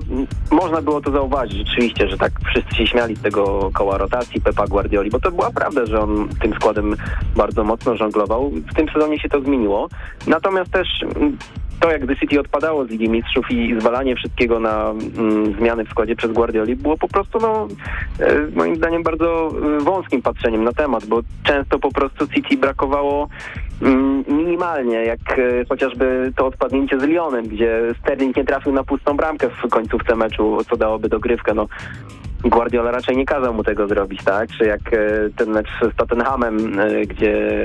[0.52, 4.42] można było to zauważyć zauważyć rzeczywiście, że tak wszyscy się śmiali z tego koła rotacji
[4.42, 6.96] Pepa Guardioli, bo to była prawda, że on tym składem
[7.36, 8.50] bardzo mocno żonglował.
[8.50, 9.90] W tym sezonie się to zmieniło.
[10.28, 11.38] Natomiast też mm,
[11.80, 16.16] to, jakby City odpadało z Ligi Mistrzów i zwalanie wszystkiego na mm, zmiany w składzie
[16.16, 17.68] przez Guardioli było po prostu, no,
[18.20, 23.28] e, moim zdaniem, bardzo e, wąskim patrzeniem na temat, bo często po prostu City brakowało
[24.28, 29.50] minimalnie, jak e, chociażby to odpadnięcie z Lyonem, gdzie Sterling nie trafił na pustą bramkę
[29.50, 31.54] w końcówce meczu, co dałoby dogrywkę.
[31.54, 31.68] No,
[32.44, 34.50] Guardiola raczej nie kazał mu tego zrobić, tak?
[34.58, 34.98] Czy jak e,
[35.36, 37.58] ten mecz z Tottenhamem, e, gdzie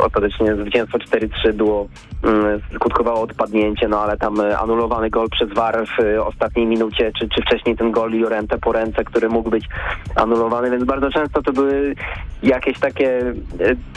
[0.00, 1.88] ostatecznie zwycięstwo 4-3 było,
[2.22, 7.28] mm, skutkowało odpadnięcie, no ale tam e, anulowany gol przez VAR w ostatniej minucie, czy,
[7.28, 9.68] czy wcześniej ten gol Jorente po ręce, który mógł być
[10.16, 11.94] anulowany, więc bardzo często to były
[12.42, 13.34] jakieś takie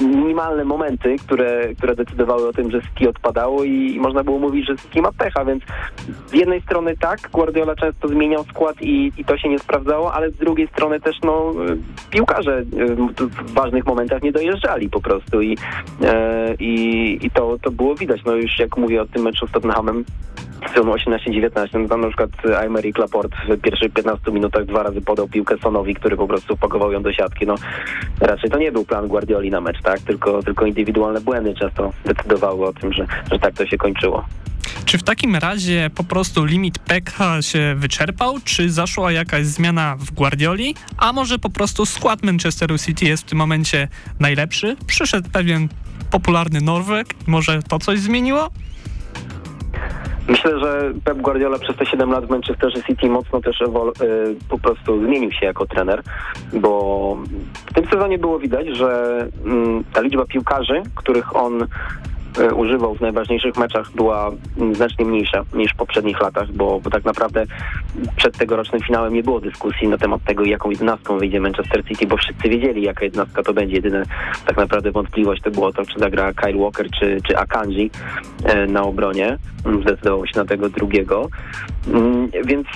[0.01, 4.77] minimalne momenty, które, które decydowały o tym, że City odpadało i, można było mówić, że
[4.77, 5.63] City ma pecha, więc
[6.27, 10.31] z jednej strony tak, Guardiola często zmieniał skład i, i to się nie sprawdzało, ale
[10.31, 11.53] z drugiej strony też no,
[12.09, 15.57] piłkarze y, w ważnych momentach nie dojeżdżali po prostu i,
[16.03, 18.21] e, i, i to, to było widać.
[18.25, 20.05] No już jak mówię o tym meczu z Tottenhamem
[20.67, 25.27] sezonu 18-19, no tam na przykład Aymeric Laporte w pierwszych 15 minutach dwa razy podał
[25.27, 27.45] piłkę Sonowi, który po prostu wpakował ją do siatki.
[27.45, 27.55] No
[28.19, 29.99] raczej to nie był plan Guardioli na mecz, tak?
[29.99, 34.25] Tylko, tylko indywidualne błędy często decydowały o tym, że, że tak to się kończyło.
[34.85, 40.11] Czy w takim razie po prostu limit PK się wyczerpał, czy zaszła jakaś zmiana w
[40.11, 43.87] Guardioli, a może po prostu skład Manchesteru City jest w tym momencie
[44.19, 44.75] najlepszy?
[44.87, 45.69] Przyszedł pewien
[46.11, 48.49] popularny Norweg, może to coś zmieniło?
[50.27, 53.65] Myślę, że Pep Guardiola przez te 7 lat w Manchesterze City mocno też y,
[54.49, 56.03] po prostu zmienił się jako trener,
[56.53, 57.17] bo
[57.65, 61.67] w tym sezonie było widać, że mm, ta liczba piłkarzy, których on
[62.55, 64.31] używał w najważniejszych meczach była
[64.71, 67.45] znacznie mniejsza niż w poprzednich latach, bo, bo tak naprawdę
[68.15, 72.17] przed tegorocznym finałem nie było dyskusji na temat tego, jaką jedenastką wyjdzie Manchester City, bo
[72.17, 73.75] wszyscy wiedzieli, jaka jedenastka to będzie.
[73.75, 74.03] Jedyna
[74.45, 77.91] tak naprawdę wątpliwość to było to, czy zagra Kyle Walker, czy, czy Akanji
[78.43, 79.37] e, na obronie.
[79.81, 81.29] Zdecydował się na tego drugiego.
[81.87, 82.67] Mm, więc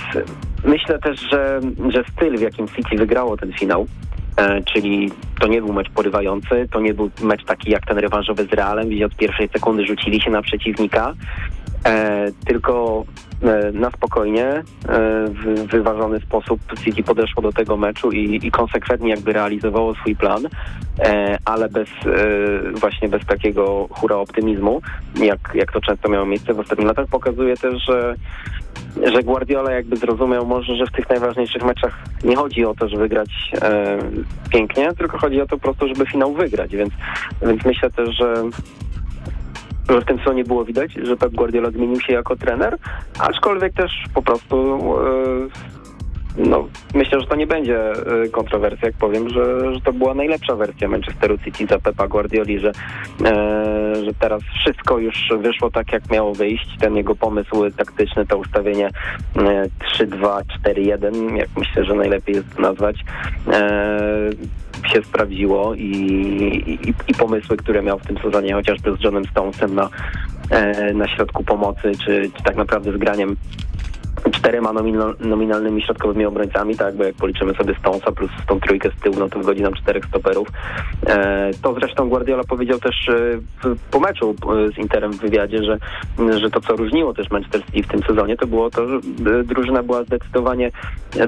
[0.65, 4.09] myślę też, że, że styl, w jakim City wygrało ten finał, E,
[4.65, 8.54] czyli to nie był mecz porywający, to nie był mecz taki jak ten rewanżowy z
[8.54, 11.13] Realem, gdzie od pierwszej sekundy rzucili się na przeciwnika,
[11.86, 13.06] e, tylko
[13.42, 14.63] e, na spokojnie, e,
[15.28, 20.48] w wyważony sposób City podeszło do tego meczu i, i konsekwentnie jakby realizowało swój plan,
[21.00, 21.89] e, ale bez
[22.76, 24.82] właśnie bez takiego hura optymizmu,
[25.15, 28.15] jak, jak to często miało miejsce w ostatnich latach, pokazuje też, że
[29.13, 33.10] że Guardiola jakby zrozumiał może, że w tych najważniejszych meczach nie chodzi o to, żeby
[33.10, 33.98] grać e,
[34.50, 36.94] pięknie, tylko chodzi o to po prostu, żeby finał wygrać, więc,
[37.42, 38.34] więc myślę też, że
[39.89, 42.78] że w tym sezonie było widać, że Pep Guardiola zmienił się jako trener,
[43.19, 45.80] aczkolwiek też po prostu e,
[46.38, 47.91] no, myślę, że to nie będzie
[48.25, 52.60] y, kontrowersja, jak powiem, że, że to była najlepsza wersja Manchesteru City za Pepa Guardioli,
[52.60, 52.71] że,
[53.25, 56.78] e, że teraz wszystko już wyszło tak, jak miało wyjść.
[56.80, 58.89] Ten jego pomysł taktyczny, to ustawienie
[59.36, 59.65] e,
[59.99, 62.95] 3-2-4-1, jak myślę, że najlepiej jest nazwać,
[63.47, 64.30] e,
[64.93, 65.91] się sprawdziło i,
[66.67, 69.89] i, i, pomysły, które miał w tym sezonie, chociażby z Johnem Stonesem na,
[70.49, 73.36] e, na środku pomocy, czy, czy tak naprawdę z graniem
[74.32, 74.74] czterema
[75.19, 79.30] nominalnymi środkowymi obrońcami, tak, bo jak policzymy sobie Stonesa plus tą trójkę z tyłu, no
[79.30, 80.48] to wychodzi nam czterech stoperów.
[81.08, 83.39] E, to zresztą Guardiola powiedział też e,
[83.91, 85.78] po meczu e, z Interem w wywiadzie, że,
[86.39, 89.43] że to co różniło też Manchester City w tym sezonie, to było to, że e,
[89.43, 90.72] drużyna była zdecydowanie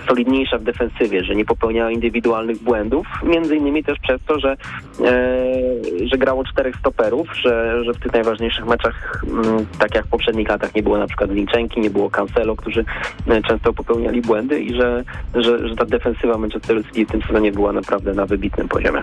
[0.08, 4.58] solidniejsza w defensywie, że nie popełniała indywidualnych błędów, między innymi też przez to, że,
[5.06, 10.06] e, że grało czterech stoperów, że, że w tych najważniejszych meczach, m, mm, tak jak
[10.06, 12.81] w poprzednich latach nie było na przykład Zinchenki, nie było Cancelo, którzy
[13.22, 15.04] którzy e, często popełniali błędy i że,
[15.36, 19.02] że, że ta defensywa Manchesteru City w tym sezonie była naprawdę na wybitnym poziomie.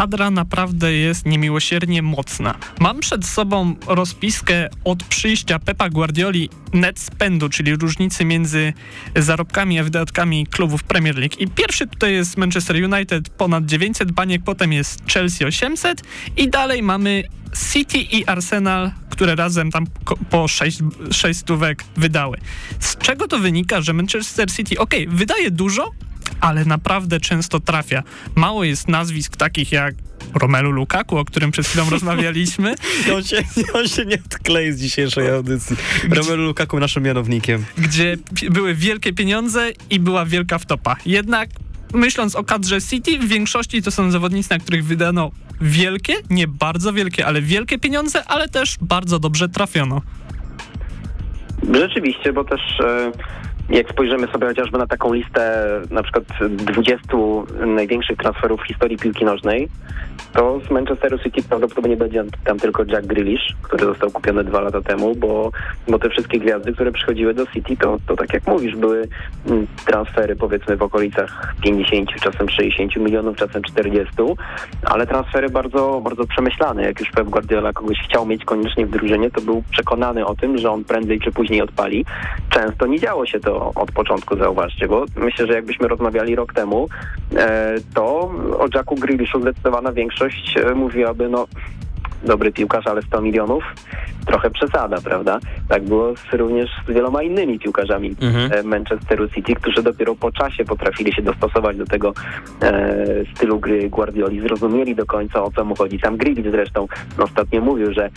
[0.00, 2.54] Kadra naprawdę jest niemiłosiernie mocna.
[2.78, 8.72] Mam przed sobą rozpiskę od przyjścia Pepa Guardioli net spendu, czyli różnicy między
[9.16, 11.36] zarobkami a wydatkami klubów Premier League.
[11.38, 16.02] I pierwszy tutaj jest Manchester United ponad 900 baniek, potem jest Chelsea 800
[16.36, 17.24] i dalej mamy
[17.72, 19.86] City i Arsenal, które razem tam
[20.30, 20.78] po 6,
[21.10, 22.38] 6 stówek wydały.
[22.78, 25.90] Z czego to wynika, że Manchester City, ok, wydaje dużo,
[26.40, 28.02] ale naprawdę często trafia.
[28.34, 29.94] Mało jest nazwisk takich jak
[30.34, 32.74] Romelu Lukaku, o którym przed chwilą rozmawialiśmy.
[33.14, 33.42] on, się,
[33.74, 35.76] on się nie odklei z dzisiejszej audycji.
[36.10, 37.64] Romelu Lukaku naszym mianownikiem.
[37.78, 38.16] Gdzie
[38.50, 40.96] były wielkie pieniądze i była wielka wtopa.
[41.06, 41.48] Jednak
[41.94, 45.30] myśląc o kadrze City, w większości to są zawodnicy, na których wydano
[45.60, 50.02] wielkie, nie bardzo wielkie, ale wielkie pieniądze, ale też bardzo dobrze trafiono.
[51.74, 53.12] Rzeczywiście, bo też e,
[53.70, 57.06] jak spojrzymy sobie chociażby na taką listę na przykład 20
[57.66, 59.68] największych transferów w historii piłki nożnej,
[60.32, 64.80] to z Manchesteru City prawdopodobnie będzie tam tylko Jack Grealish, który został kupiony dwa lata
[64.80, 65.50] temu, bo,
[65.88, 69.08] bo te wszystkie gwiazdy, które przychodziły do City, to, to tak jak mówisz, były
[69.46, 74.14] mm, transfery powiedzmy w okolicach 50, czasem 60 milionów, czasem 40,
[74.84, 76.82] ale transfery bardzo, bardzo przemyślane.
[76.82, 80.58] Jak już Pep Guardiola kogoś chciał mieć koniecznie w drużynie, to był przekonany o tym,
[80.58, 82.04] że on prędzej czy później odpali.
[82.50, 86.88] Często nie działo się to od początku, zauważcie, bo myślę, że jakbyśmy rozmawiali rok temu,
[87.36, 88.04] e, to
[88.58, 91.46] o Jacku Grealishu zdecydowana większość e, mówiłaby, no
[92.22, 93.64] dobry piłkarz, ale 100 milionów,
[94.26, 95.38] trochę przesada, prawda?
[95.68, 98.52] Tak było z, również z wieloma innymi piłkarzami mhm.
[98.52, 102.12] E, Manchesteru City, którzy dopiero po czasie potrafili się dostosować do tego
[102.62, 105.98] e, stylu gry Guardioli, zrozumieli do końca o co mu chodzi.
[105.98, 106.86] Sam Grealish zresztą
[107.18, 108.10] ostatnio mówił, że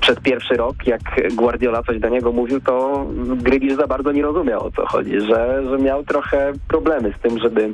[0.00, 1.00] przed pierwszy rok, jak
[1.34, 5.62] Guardiola coś do niego mówił, to Grealish za bardzo nie rozumiał o co chodzi, że,
[5.70, 7.72] że miał trochę problemy z tym, żeby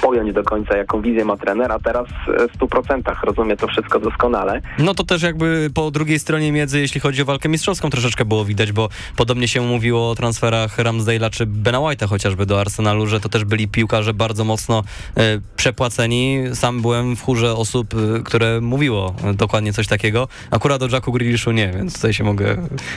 [0.00, 4.60] pojąć do końca, jaką wizję ma trener, a teraz w 100% rozumie to wszystko doskonale.
[4.78, 8.44] No to też jakby po drugiej stronie miedzy, jeśli chodzi o walkę mistrzowską, troszeczkę było
[8.44, 13.20] widać, bo podobnie się mówiło o transferach Ramsdale'a czy Bena White'a chociażby do Arsenalu, że
[13.20, 14.82] to też byli piłkarze bardzo mocno
[15.16, 16.38] e, przepłaceni.
[16.52, 20.28] Sam byłem w chórze osób, e, które mówiło dokładnie coś takiego.
[20.50, 22.56] Akurat o Jacku Grealishu nie, więc tutaj się mogę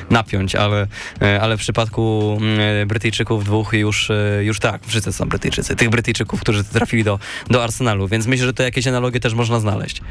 [0.10, 0.88] napiąć, ale,
[1.22, 5.76] e, ale w przypadku mm, Brytyjczyków dwóch już, e, już tak, wszyscy są Brytyjczycy.
[5.76, 9.60] Tych Brytyjczyków, którzy trafili do, do Arsenalu, więc myślę, że to jakieś analogie też można
[9.60, 10.02] znaleźć.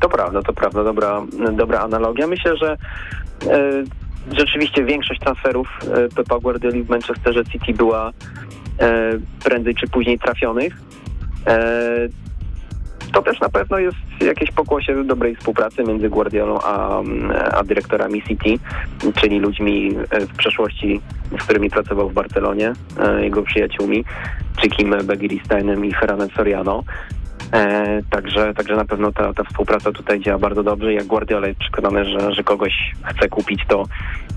[0.00, 2.26] To prawda, to prawda, dobra, dobra analogia.
[2.26, 2.76] Myślę, że
[3.46, 3.84] e,
[4.38, 8.12] rzeczywiście większość transferów e, Pepa Guardioli w Manchesterze City była
[8.80, 9.12] e,
[9.44, 10.76] prędzej czy później trafionych.
[11.46, 12.08] E,
[13.12, 17.02] to też na pewno jest jakieś pokłosie dobrej współpracy między Guardiolą a,
[17.52, 18.54] a dyrektorami City,
[19.20, 21.00] czyli ludźmi e, w przeszłości,
[21.40, 24.04] z którymi pracował w Barcelonie, e, jego przyjaciółmi,
[24.60, 26.84] czy Kim Begiristeinem i Ferranem Soriano.
[27.52, 30.92] E, także, także na pewno ta, ta współpraca tutaj działa bardzo dobrze.
[30.92, 33.84] Jak Guardiola jest przekonany, że, że kogoś chce kupić, to,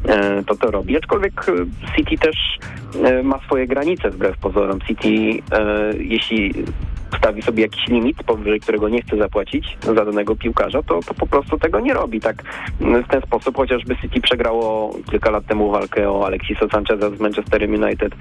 [0.08, 0.98] e, to to robi.
[0.98, 1.46] Aczkolwiek
[1.96, 2.36] City też
[3.04, 4.80] e, ma swoje granice wbrew pozorom.
[4.82, 6.54] City, e, jeśli
[7.18, 11.28] stawi sobie jakiś limit, powyżej którego nie chce zapłacić za danego piłkarza, to, to po
[11.28, 12.20] prostu tego nie robi.
[12.20, 12.44] Tak
[12.80, 17.70] w ten sposób chociażby City przegrało kilka lat temu walkę o Alexisa Sancheza z Manchester
[17.70, 18.16] United,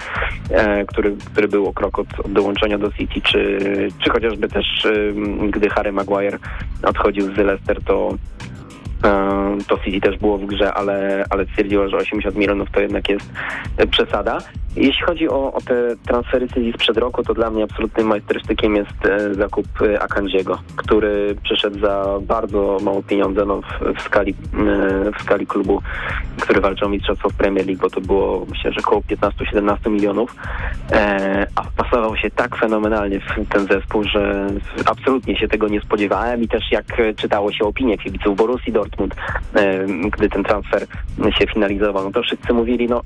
[0.50, 3.58] e, który, który był o krok od, od, dołączenia do City, czy,
[4.04, 4.90] czy chociażby też e,
[5.50, 6.38] gdy Harry Maguire
[6.82, 8.14] odchodził z Leicester, to
[9.68, 13.32] to City też było w grze, ale, ale stwierdziło, że 80 milionów to jednak jest
[13.90, 14.38] przesada.
[14.76, 19.06] Jeśli chodzi o, o te transfery City sprzed roku, to dla mnie absolutnym majstersztykiem jest
[19.06, 25.12] e, zakup e, Akandziego, który przyszedł za bardzo mało pieniądze no, w, w, skali, e,
[25.18, 25.82] w skali klubu,
[26.40, 30.36] który walczył o mistrzostwo w Premier League, bo to było myślę, że około 15-17 milionów,
[31.56, 34.46] a wpasował się tak fenomenalnie w ten zespół, że
[34.84, 36.86] absolutnie się tego nie spodziewałem i też jak
[37.16, 38.89] czytało się opinie kibiców Borussii Dortmund,
[40.10, 40.86] gdy ten transfer
[41.38, 43.02] się finalizował, no to wszyscy mówili, no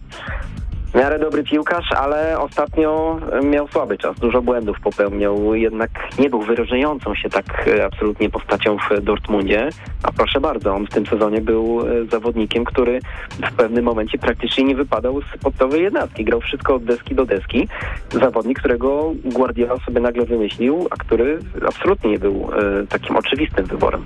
[0.94, 6.42] w miarę dobry piłkarz, ale ostatnio miał słaby czas, dużo błędów popełniał, jednak nie był
[6.42, 9.68] wyróżniającą się tak e, absolutnie postacią w Dortmundzie,
[10.02, 13.00] a proszę bardzo, on w tym sezonie był e, zawodnikiem, który
[13.30, 17.68] w pewnym momencie praktycznie nie wypadał z podstawowej jednostki, grał wszystko od deski do deski,
[18.10, 21.38] zawodnik, którego Guardiola sobie nagle wymyślił, a który
[21.68, 24.04] absolutnie nie był e, takim oczywistym wyborem.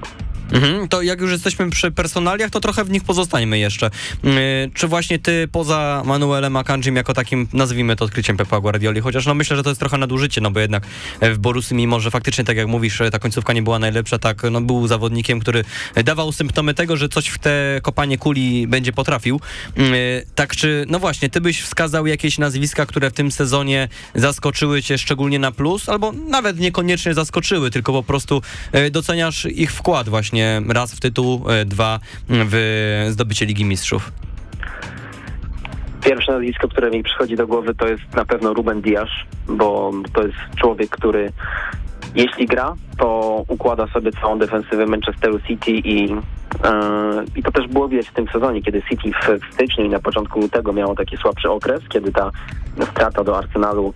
[0.52, 3.90] Mhm, to jak już jesteśmy przy personaliach, to trochę w nich pozostańmy jeszcze.
[4.24, 4.32] Yy,
[4.74, 9.34] czy właśnie ty poza Manuelem Akanjim jako takim, nazwijmy to odkryciem Pepa Guardioli, chociaż no
[9.34, 10.86] myślę, że to jest trochę nadużycie, no bo jednak
[11.20, 14.60] w Borussii, mimo że faktycznie, tak jak mówisz, ta końcówka nie była najlepsza, tak, no
[14.60, 15.64] był zawodnikiem, który
[16.04, 19.40] dawał symptomy tego, że coś w te kopanie kuli będzie potrafił.
[19.76, 19.84] Yy,
[20.34, 24.98] tak czy, no właśnie, ty byś wskazał jakieś nazwiska, które w tym sezonie zaskoczyły cię
[24.98, 28.42] szczególnie na plus, albo nawet niekoniecznie zaskoczyły, tylko po prostu
[28.90, 30.37] doceniasz ich wkład właśnie
[30.68, 34.12] raz w tytuł, e, dwa w zdobycie Ligi Mistrzów?
[36.04, 39.08] Pierwsze nazwisko, które mi przychodzi do głowy, to jest na pewno Ruben Diaz,
[39.48, 41.32] bo to jest człowiek, który
[42.14, 46.18] jeśli gra, to układa sobie całą defensywę Manchesteru City i, yy,
[47.36, 49.98] i to też było widać w tym sezonie, kiedy City w, w styczniu i na
[49.98, 52.30] początku lutego miało taki słabszy okres, kiedy ta
[52.90, 53.94] strata do Arsenalu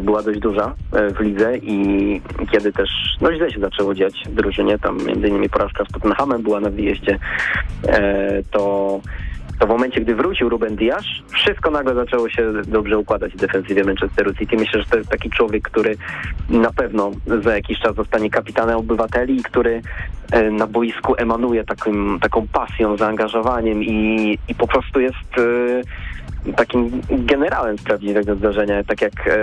[0.00, 2.20] była dość duża e, w lidze i
[2.52, 2.90] kiedy też
[3.20, 6.70] no źle się zaczęło dziać w drużynie, tam między innymi porażka z Tottenhamem była na
[6.70, 7.18] wyjeździe,
[7.88, 9.00] e, to
[9.58, 13.84] to w momencie, gdy wrócił Ruben Diaz, wszystko nagle zaczęło się dobrze układać w defensywie
[13.84, 14.56] Manchesteru City.
[14.56, 15.94] Myślę, że to jest taki człowiek, który
[16.50, 17.10] na pewno
[17.42, 19.82] za jakiś czas zostanie kapitanem obywateli i który
[20.52, 25.34] na boisku emanuje takim, taką pasją, zaangażowaniem i, i po prostu jest
[26.56, 28.84] takim generałem z prawdziwego zdarzenia.
[28.84, 29.42] Tak jak e,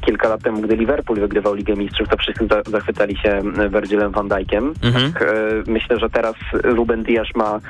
[0.00, 4.28] kilka lat temu, gdy Liverpool wygrywał Ligę Mistrzów, to wszyscy za, zachwycali się Virgilem van
[4.28, 4.74] Dijkiem.
[4.82, 5.12] Mhm.
[5.12, 5.26] Tak, e,
[5.66, 7.60] myślę, że teraz Ruben Dias ma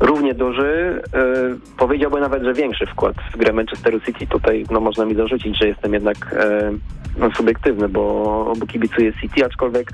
[0.00, 1.24] równie duży, e,
[1.78, 4.26] powiedziałbym nawet, że większy wkład w grę Manchesteru City.
[4.26, 6.72] Tutaj no, można mi zarzucić, że jestem jednak e,
[7.18, 9.90] no, subiektywny, bo, bo kibicuję City, aczkolwiek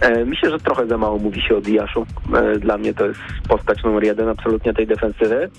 [0.00, 2.06] e, myślę, że trochę za mało mówi się o Diaszu.
[2.36, 5.50] E, dla mnie to jest postać numer jeden absolutnie tej defensywy.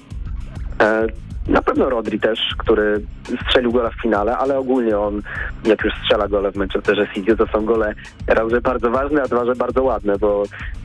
[1.47, 3.01] E, na pewno Rodri też, który
[3.47, 5.21] strzelił gola w finale, ale ogólnie on,
[5.65, 7.93] jak już strzela gole w Manchesterze City, to są gole
[8.27, 10.43] raz, że bardzo ważne, a dwa, że bardzo ładne, bo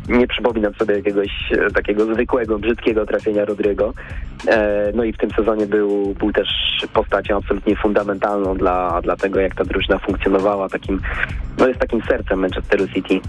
[0.08, 3.92] nie przypominam sobie jakiegoś e, takiego zwykłego, brzydkiego trafienia Rodriego.
[4.48, 6.48] E, no i w tym sezonie był, był też
[6.92, 10.68] postacią absolutnie fundamentalną dla, dla tego, jak ta drużyna funkcjonowała.
[10.68, 11.00] Takim,
[11.58, 13.20] no jest takim sercem Manchesteru City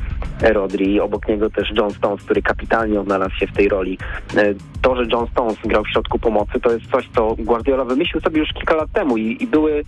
[0.41, 0.99] Rodri.
[0.99, 3.97] Obok niego też John Stones, który kapitalnie odnalazł się w tej roli.
[4.37, 8.21] E, to, że John Stones grał w środku pomocy, to jest coś, co Guardiola wymyślił
[8.21, 9.83] sobie już kilka lat temu i, i były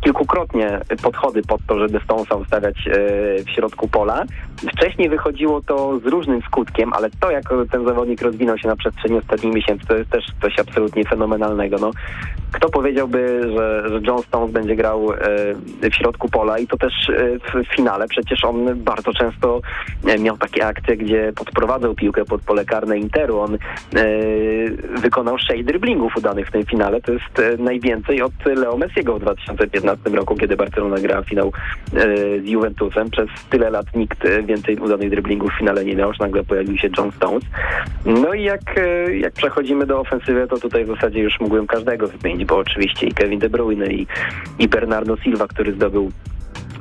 [0.00, 2.92] kilkukrotnie podchody pod to, żeby Stonesa ustawiać e,
[3.44, 4.24] w środku pola.
[4.76, 9.18] Wcześniej wychodziło to z różnym skutkiem, ale to, jak ten zawodnik rozwinął się na przestrzeni
[9.18, 11.76] ostatnich miesięcy, to jest też coś absolutnie fenomenalnego.
[11.80, 11.90] No,
[12.52, 15.16] kto powiedziałby, że, że John Stones będzie grał e,
[15.90, 18.08] w środku pola i to też e, w finale.
[18.08, 19.60] Przecież on bardzo często
[20.18, 23.40] miał takie akcje, gdzie podprowadzał piłkę pod pole karne Interu.
[23.40, 23.58] On
[25.02, 27.00] wykonał sześć driblingów udanych w tym finale.
[27.00, 31.52] To jest najwięcej od Leo Messiego w 2015 2015 roku, kiedy Barcelona grała finał
[31.94, 33.10] e, z Juventusem.
[33.10, 36.88] Przez tyle lat nikt e, więcej udanych driblingów w finale nie miał, nagle pojawił się
[36.98, 37.44] John Stones.
[38.06, 42.08] No i jak, e, jak przechodzimy do ofensywy, to tutaj w zasadzie już mógłbym każdego
[42.08, 44.06] wymienić, bo oczywiście i Kevin De Bruyne i,
[44.58, 46.12] i Bernardo Silva, który zdobył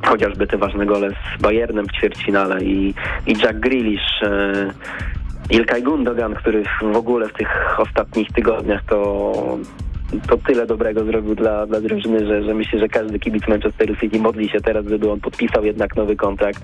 [0.05, 2.93] chociażby te ważne gole z Bayernem w ćwierćfinale i,
[3.27, 4.73] i Jack Grealish, e,
[5.49, 9.33] Ilkay Gundogan, który w ogóle w tych ostatnich tygodniach to
[10.27, 14.19] to tyle dobrego zrobił dla, dla drużyny, że, że myślę, że każdy kibic Manchesteru City
[14.19, 16.63] modli się teraz, żeby on podpisał jednak nowy kontrakt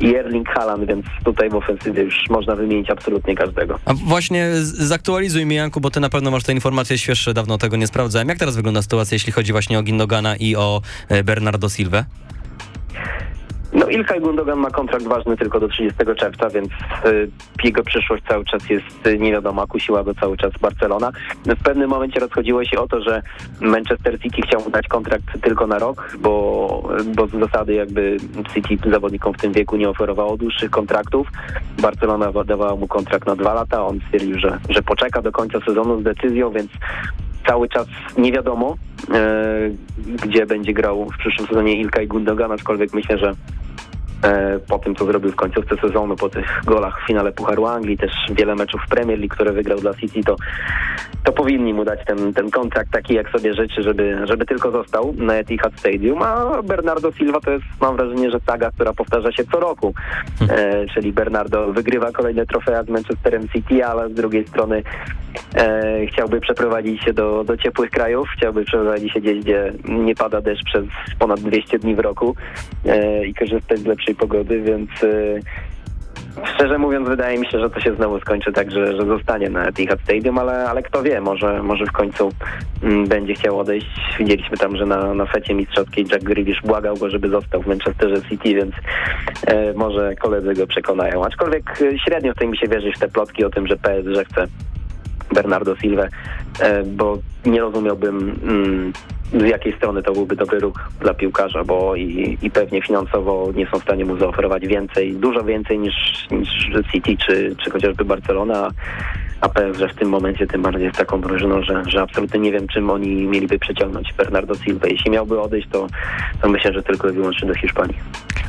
[0.00, 3.78] i Erling Haaland, więc tutaj w ofensywie już można wymienić absolutnie każdego.
[3.84, 7.76] A właśnie zaktualizuj mi Janku, bo ty na pewno masz te informacje świeższe, dawno tego
[7.76, 8.28] nie sprawdzałem.
[8.28, 12.04] Jak teraz wygląda sytuacja, jeśli chodzi właśnie o Gindogana i o e, Bernardo Silva?
[13.76, 16.68] No Ilkay Gundogan ma kontrakt ważny tylko do 30 czerwca, więc
[17.06, 17.30] y,
[17.64, 21.12] jego przyszłość cały czas jest y, niewiadoma, kusiła go cały czas Barcelona.
[21.46, 23.22] W pewnym momencie rozchodziło się o to, że
[23.60, 28.16] Manchester City chciał dać kontrakt tylko na rok, bo, bo z zasady jakby
[28.54, 31.28] City zawodnikom w tym wieku nie oferowało dłuższych kontraktów.
[31.78, 36.00] Barcelona dawała mu kontrakt na dwa lata, on stwierdził, że, że poczeka do końca sezonu
[36.00, 36.70] z decyzją, więc
[37.46, 37.86] cały czas
[38.18, 38.76] nie wiadomo,
[39.14, 39.70] e,
[40.24, 43.32] gdzie będzie grał w przyszłym sezonie Ilkay Gundogan, aczkolwiek myślę, że
[44.68, 48.12] po tym, co zrobił w końcówce sezonu, po tych golach w finale Pucharu Anglii, też
[48.30, 50.36] wiele meczów w Premier League, które wygrał dla City, to,
[51.24, 55.14] to powinni mu dać ten, ten kontrakt taki, jak sobie życzy, żeby, żeby tylko został
[55.18, 59.44] na Etihad Stadium, a Bernardo Silva to jest, mam wrażenie, że saga, która powtarza się
[59.44, 59.94] co roku,
[60.50, 64.82] e, czyli Bernardo wygrywa kolejne trofea z Manchesterem City, ale z drugiej strony
[65.54, 70.40] e, chciałby przeprowadzić się do, do ciepłych krajów, chciałby przeprowadzić się gdzieś, gdzie nie pada
[70.40, 70.84] deszcz przez
[71.18, 72.36] ponad 200 dni w roku
[72.86, 75.40] e, i korzystać z lepszej pogody, więc e,
[76.44, 79.66] szczerze mówiąc, wydaje mi się, że to się znowu skończy tak, że, że zostanie na
[79.66, 82.32] Etihad Stadium, ale, ale kto wie, może, może w końcu
[82.82, 83.86] mm, będzie chciał odejść.
[84.18, 88.22] Widzieliśmy tam, że na, na secie mistrzowskiej Jack Grealish błagał go, żeby został w Manchesterze
[88.28, 88.74] City, więc
[89.46, 91.24] e, może koledzy go przekonają.
[91.24, 94.46] Aczkolwiek e, średnio chce mi się wierzyć w te plotki o tym, że PSG chce
[95.36, 96.08] Bernardo Silva,
[96.60, 98.92] e, bo nie rozumiałbym mm,
[99.32, 103.66] z jakiej strony to byłby dobry ruch dla piłkarza, bo i, i pewnie finansowo nie
[103.66, 105.94] są w stanie mu zaoferować więcej, dużo więcej niż,
[106.30, 106.48] niż
[106.92, 108.70] City czy, czy chociażby Barcelona,
[109.40, 112.68] a PSG w tym momencie tym bardziej jest taką drużyną, że, że absolutnie nie wiem,
[112.68, 114.86] czym oni mieliby przeciągnąć Bernardo Silva.
[114.88, 115.86] Jeśli miałby odejść, to,
[116.42, 117.96] to myślę, że tylko i wyłącznie do Hiszpanii.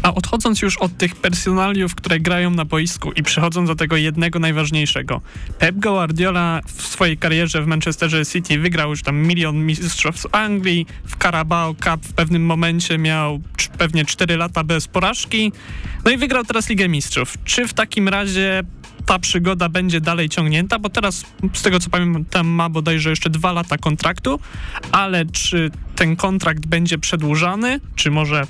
[0.03, 4.39] A odchodząc już od tych personaliów, które grają na boisku i przechodząc do tego jednego
[4.39, 5.21] najważniejszego.
[5.59, 10.66] Pep Guardiola w swojej karierze w Manchesterze City wygrał już tam milion mistrzostw Anglii,
[11.05, 13.39] w Carabao Cup w pewnym momencie miał
[13.77, 15.51] pewnie 4 lata bez porażki,
[16.05, 17.37] no i wygrał teraz Ligę Mistrzów.
[17.45, 18.63] Czy w takim razie
[19.05, 23.51] ta przygoda będzie dalej ciągnięta, bo teraz z tego co pamiętam ma bodajże jeszcze dwa
[23.51, 24.39] lata kontraktu,
[24.91, 28.43] ale czy ten kontrakt będzie przedłużany, czy może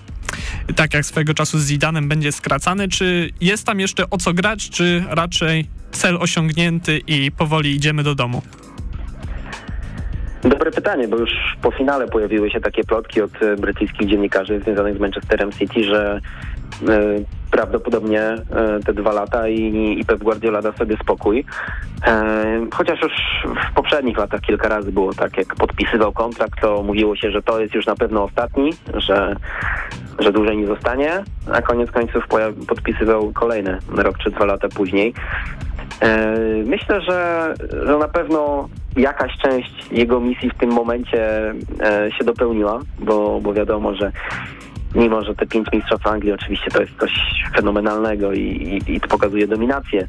[0.75, 4.69] tak jak swego czasu z Zidanem będzie skracany, czy jest tam jeszcze o co grać,
[4.69, 8.41] czy raczej cel osiągnięty i powoli idziemy do domu?
[10.43, 14.97] Dobre pytanie, bo już po finale pojawiły się takie plotki od e, brytyjskich dziennikarzy związanych
[14.97, 16.19] z Manchesterem City, że
[16.89, 16.99] e,
[17.51, 18.43] prawdopodobnie e,
[18.85, 21.45] te dwa lata i, i Pep Guardiola da sobie spokój.
[22.73, 23.13] Chociaż już
[23.69, 27.59] w poprzednich latach kilka razy było tak, jak podpisywał kontrakt, to mówiło się, że to
[27.59, 29.35] jest już na pewno ostatni, że,
[30.19, 31.23] że dłużej nie zostanie,
[31.53, 32.23] a koniec końców
[32.67, 35.13] podpisywał kolejne rok czy dwa lata później.
[36.65, 37.53] Myślę, że,
[37.85, 43.53] że na pewno jakaś część jego misji w tym momencie e, się dopełniła, bo, bo
[43.53, 44.11] wiadomo, że
[44.95, 47.11] mimo że te pięć mistrzostw Anglii oczywiście to jest coś
[47.55, 50.07] fenomenalnego i, i, i to pokazuje dominację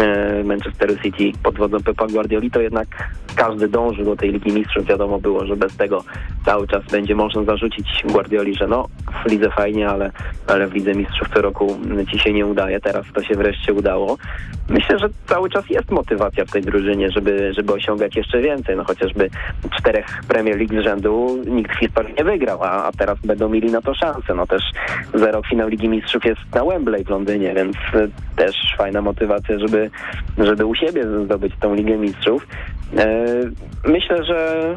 [0.00, 2.88] e, Manchesteru City pod wodzą Pepa Guardioli, to jednak
[3.36, 4.86] każdy dąży do tej Ligi Mistrzów.
[4.86, 6.04] Wiadomo było, że bez tego
[6.44, 8.88] cały czas będzie można zarzucić Guardioli, że no
[9.24, 10.10] w lidze fajnie, ale,
[10.46, 11.78] ale w Lidze Mistrzów co roku
[12.12, 12.80] ci się nie udaje.
[12.80, 14.16] Teraz to się wreszcie udało.
[14.68, 18.76] Myślę, że cały czas jest motywacja w tej drużynie, żeby, żeby osiągać jeszcze więcej.
[18.76, 19.30] No chociażby
[19.78, 23.70] czterech Premier League z rzędu nikt w historii nie wygrał, a, a teraz będą mieli
[23.70, 24.34] na to szansę.
[24.34, 24.62] No też
[25.14, 29.58] za rok finał Ligi Mistrzów jest na Wembley w Londynie, więc e, też fajna motywacja,
[29.58, 29.90] żeby,
[30.38, 32.46] żeby u siebie zdobyć tą Ligę Mistrzów.
[32.96, 33.26] E,
[33.84, 34.74] myślę, że,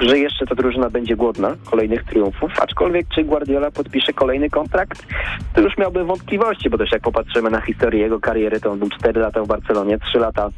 [0.00, 5.06] e, że jeszcze ta drużyna będzie głodna kolejnych triumfów, aczkolwiek czy Guardiola podpisze kolejny kontrakt,
[5.54, 8.88] to już miałbym wątpliwości, bo też jak popatrzymy na historię jego kariery, to on był
[9.04, 10.50] 4 lata w Barcelonie, 3 lata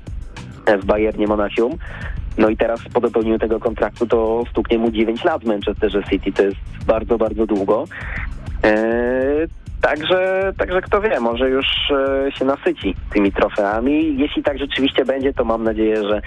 [0.82, 1.72] w Bayernie Monachium.
[2.38, 6.32] No i teraz po dopełnieniu tego kontraktu to stuknie mu 9 lat w Manchesterze City.
[6.32, 7.84] To jest bardzo, bardzo długo.
[8.62, 9.49] Eee,
[9.87, 14.18] Także, także kto wie, może już e, się nasyci tymi trofeami.
[14.18, 16.22] Jeśli tak rzeczywiście będzie, to mam nadzieję, że,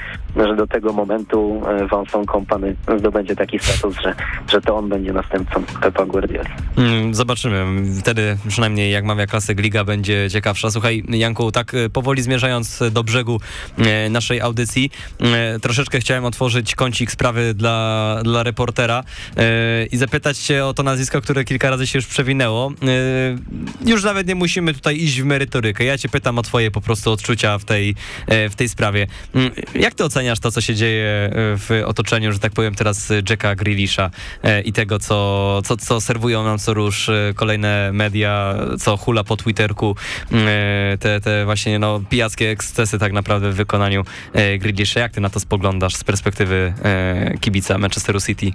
[0.48, 4.16] że do tego momentu e, Vincent Kompany zdobędzie taki status, że,
[4.52, 6.50] że to on będzie następcą Pepa Guardioli.
[6.78, 7.66] Mm, zobaczymy.
[8.00, 10.72] Wtedy przynajmniej jak mawia klasyk, liga będzie ciekawsza.
[10.72, 13.40] Słuchaj, Janku, tak e, powoli zmierzając do brzegu
[13.78, 19.04] e, naszej audycji, e, troszeczkę chciałem otworzyć kącik sprawy dla, dla reportera
[19.38, 22.72] e, i zapytać cię o to nazwisko, które kilka razy się już przewinęło
[23.86, 25.84] już nawet nie musimy tutaj iść w merytorykę.
[25.84, 27.96] Ja cię pytam o twoje po prostu odczucia w tej,
[28.28, 29.08] e, w tej sprawie.
[29.36, 33.12] Mm, jak ty oceniasz to, co się dzieje e, w otoczeniu, że tak powiem teraz
[33.30, 34.12] Jacka Grealisha
[34.44, 39.38] e, i tego, co, co, co serwują nam co rusz kolejne media, co hula po
[39.38, 39.96] Twitterku,
[40.32, 40.48] mm,
[40.98, 44.04] te, te właśnie no, pijackie ekscesy tak naprawdę w wykonaniu
[44.60, 45.00] Grealisha.
[45.00, 46.74] Jak ty na to spoglądasz z perspektywy
[47.42, 48.52] kibica Manchesteru City?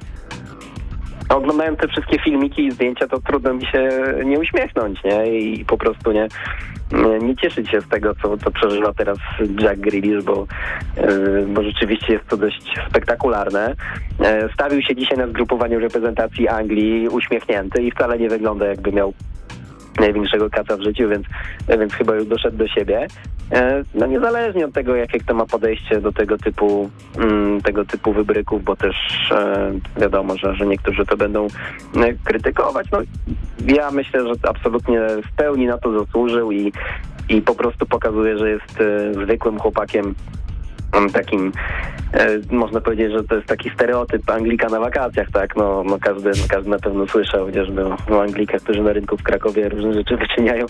[1.36, 3.88] Oglądając te wszystkie filmiki i zdjęcia, to trudno mi się
[4.24, 5.38] nie uśmiechnąć, nie?
[5.38, 6.28] I po prostu nie,
[7.20, 9.18] nie cieszyć się z tego, co to przeżywa teraz
[9.60, 10.46] Jack Grealish, bo,
[10.96, 13.74] yy, bo rzeczywiście jest to dość spektakularne.
[14.20, 19.14] Yy, stawił się dzisiaj na zgrupowaniu reprezentacji Anglii uśmiechnięty i wcale nie wygląda jakby miał
[20.00, 21.26] największego kaca w życiu, więc,
[21.80, 23.06] więc chyba już doszedł do siebie.
[23.52, 28.12] E, no niezależnie od tego, jakie kto ma podejście do tego typu mm, tego typu
[28.12, 28.96] wybryków, bo też
[29.30, 32.86] e, wiadomo, że, że niektórzy to będą e, krytykować.
[32.92, 32.98] No,
[33.66, 35.00] ja myślę, że absolutnie
[35.32, 36.72] w pełni na to zasłużył i,
[37.28, 38.78] i po prostu pokazuje, że jest
[39.12, 40.14] zwykłym chłopakiem
[41.12, 41.52] takim,
[42.12, 45.56] e, można powiedzieć, że to jest taki stereotyp Anglika na wakacjach, tak?
[45.56, 49.16] No, no każdy, no każdy na pewno słyszał chociażby o, o Anglikach, którzy na rynku
[49.16, 50.66] w Krakowie różne rzeczy wyczyniają.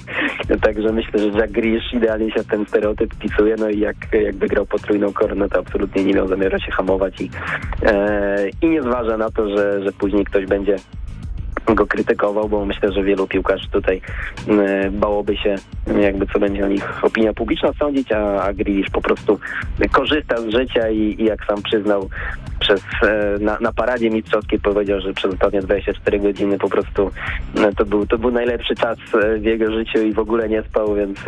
[0.61, 4.67] Także myślę, że Jack Grealish idealnie się ten stereotyp pisuje, no i jak, jak wygrał
[4.67, 7.31] potrójną koronę, to absolutnie nie miał zamiaru się hamować i,
[7.83, 10.77] e, i nie zważa na to, że, że później ktoś będzie
[11.69, 14.01] go krytykował, bo myślę, że wielu piłkarzy tutaj
[14.49, 15.55] e, bałoby się,
[16.01, 19.39] jakby co będzie o nich opinia publiczna sądzić, a, a Grealish po prostu
[19.93, 22.09] korzysta z życia i, i jak sam przyznał
[22.61, 27.11] przez, e, na, na paradzie mistrzowskiej powiedział, że przez ostatnie 24 godziny po prostu
[27.57, 30.63] e, to był, to był najlepszy czas e, w jego życiu i w ogóle nie
[30.63, 31.19] spał, więc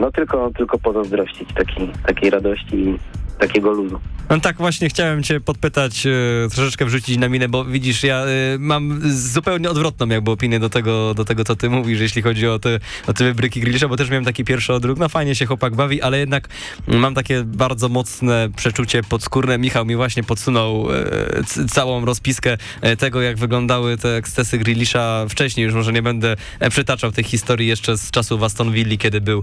[0.00, 2.98] no tylko, tylko pozazdrościć takiej, takiej radości i
[3.38, 4.00] takiego luzu.
[4.32, 6.10] No tak właśnie chciałem cię podpytać, e,
[6.54, 8.26] troszeczkę wrzucić na minę, bo widzisz, ja e,
[8.58, 12.58] mam zupełnie odwrotną jakby opinię do tego, do tego co ty mówisz, jeśli chodzi o
[12.58, 15.74] te, o te wybryki Grealisha, bo też miałem taki pierwszy odruch, no fajnie się chłopak
[15.74, 16.48] bawi, ale jednak
[16.86, 19.58] mam takie bardzo mocne przeczucie podskórne.
[19.58, 22.56] Michał mi właśnie podsunął e, całą rozpiskę
[22.98, 26.36] tego, jak wyglądały te ekscesy Grealisha wcześniej, już może nie będę
[26.70, 29.42] przytaczał tych historii jeszcze z czasów Aston Villa, kiedy był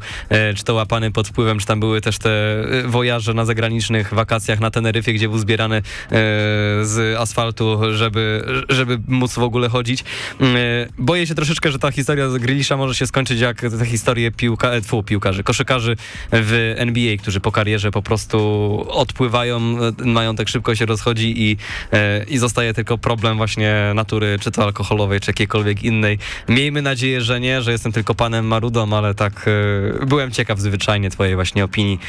[0.56, 4.72] czy to łapany pod wpływem, czy tam były też te wojaże na zagranicznych wakacjach na
[4.80, 5.82] Teneryfie, gdzie był zbierany e,
[6.82, 10.04] z asfaltu, żeby, żeby móc w ogóle chodzić.
[10.42, 10.46] E,
[10.98, 14.72] Boję się troszeczkę, że ta historia z Grealisha może się skończyć jak te historie piłka,
[14.72, 15.96] e, tfu, piłkarzy, koszykarzy
[16.32, 18.40] w NBA, którzy po karierze po prostu
[18.90, 21.58] odpływają, e, majątek szybko się rozchodzi i,
[21.94, 26.18] e, i zostaje tylko problem właśnie natury, czy to alkoholowej, czy jakiejkolwiek innej.
[26.50, 29.46] Miejmy nadzieję, że nie, że jestem tylko panem Marudą, ale tak
[30.02, 32.00] e, byłem ciekaw zwyczajnie twojej właśnie opinii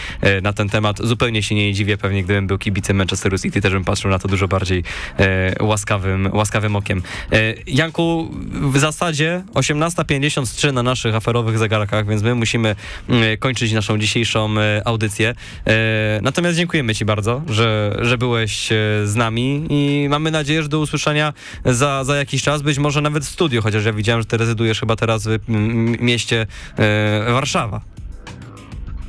[0.43, 0.99] na ten temat.
[0.99, 4.29] Zupełnie się nie dziwię, pewnie gdybym był kibicem Manchesteru City, też bym patrzył na to
[4.29, 4.85] dużo bardziej
[5.19, 7.03] e, łaskawym, łaskawym okiem.
[7.33, 8.31] E, Janku,
[8.73, 12.77] w zasadzie 18.53 na naszych aferowych zegarkach, więc my musimy
[13.09, 15.35] mm, kończyć naszą dzisiejszą e, audycję.
[15.67, 20.69] E, Natomiast dziękujemy Ci bardzo, że, że byłeś e, z nami i mamy nadzieję, że
[20.69, 21.33] do usłyszenia
[21.65, 24.81] za, za jakiś czas, być może nawet w studiu, chociaż ja widziałem, że Ty rezydujesz
[24.81, 26.47] chyba teraz w mm, mieście
[26.79, 27.81] e, Warszawa.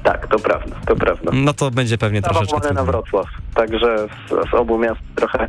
[0.03, 1.31] Tak, to prawda, to prawda.
[1.33, 2.83] No to będzie pewnie troszeczkę Zawałane na.
[2.83, 3.27] Wrocław.
[3.53, 5.47] Także z, z obu miast trochę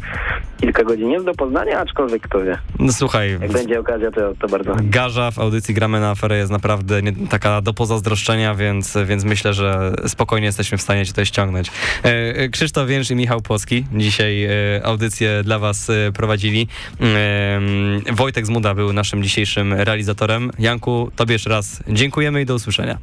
[0.61, 2.59] kilka godzin jest do Poznania, aczkolwiek kto wie.
[2.79, 4.77] No słuchaj, Jak będzie okazja, to, to bardzo.
[4.83, 9.55] Garza w audycji Gramy na aferę jest naprawdę nie, taka do pozazdroszczenia, więc, więc myślę,
[9.55, 11.71] że spokojnie jesteśmy w stanie cię tutaj ściągnąć.
[12.05, 14.51] E, e, Krzysztof Więcz i Michał Płocki dzisiaj e,
[14.85, 16.69] audycję dla was e, prowadzili.
[17.01, 17.61] E,
[18.13, 20.51] Wojtek Zmuda był naszym dzisiejszym realizatorem.
[20.59, 22.99] Janku, tobie jeszcze raz dziękujemy i do usłyszenia.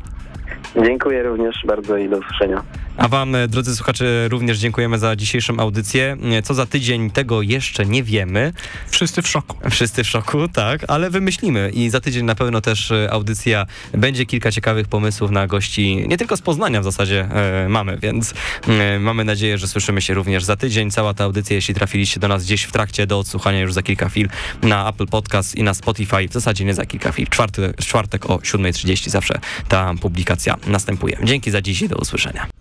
[0.86, 2.64] Dziękuję również bardzo i do usłyszenia.
[3.00, 6.18] A wam, e, drodzy słuchacze, również dziękujemy za dzisiejszą audycję.
[6.38, 8.54] E, Co za tydzień, tego jeszcze nie wiemy.
[8.90, 9.58] Wszyscy w szoku.
[9.70, 14.26] Wszyscy w szoku, tak, ale wymyślimy i za tydzień na pewno też e, audycja będzie
[14.26, 18.34] kilka ciekawych pomysłów na gości, nie tylko z Poznania w zasadzie e, mamy, więc
[18.68, 20.92] e, mamy nadzieję, że słyszymy się również za tydzień.
[20.92, 24.10] Cała ta audycja, jeśli trafiliście do nas gdzieś w trakcie do odsłuchania już za kilka
[24.10, 24.30] chwil
[24.62, 28.38] na Apple Podcast i na Spotify, w zasadzie nie za kilka chwil, czwarty, czwartek o
[28.38, 31.18] 7.30 zawsze ta publikacja następuje.
[31.24, 32.59] Dzięki za dziś i do usłyszenia.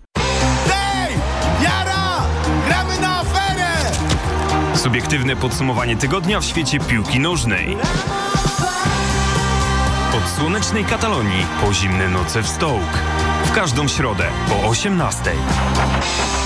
[4.78, 7.76] Subiektywne podsumowanie tygodnia w świecie piłki nożnej.
[10.16, 12.98] Od słonecznej Katalonii po zimne noce w Stołk.
[13.44, 16.37] W każdą środę po 18:00.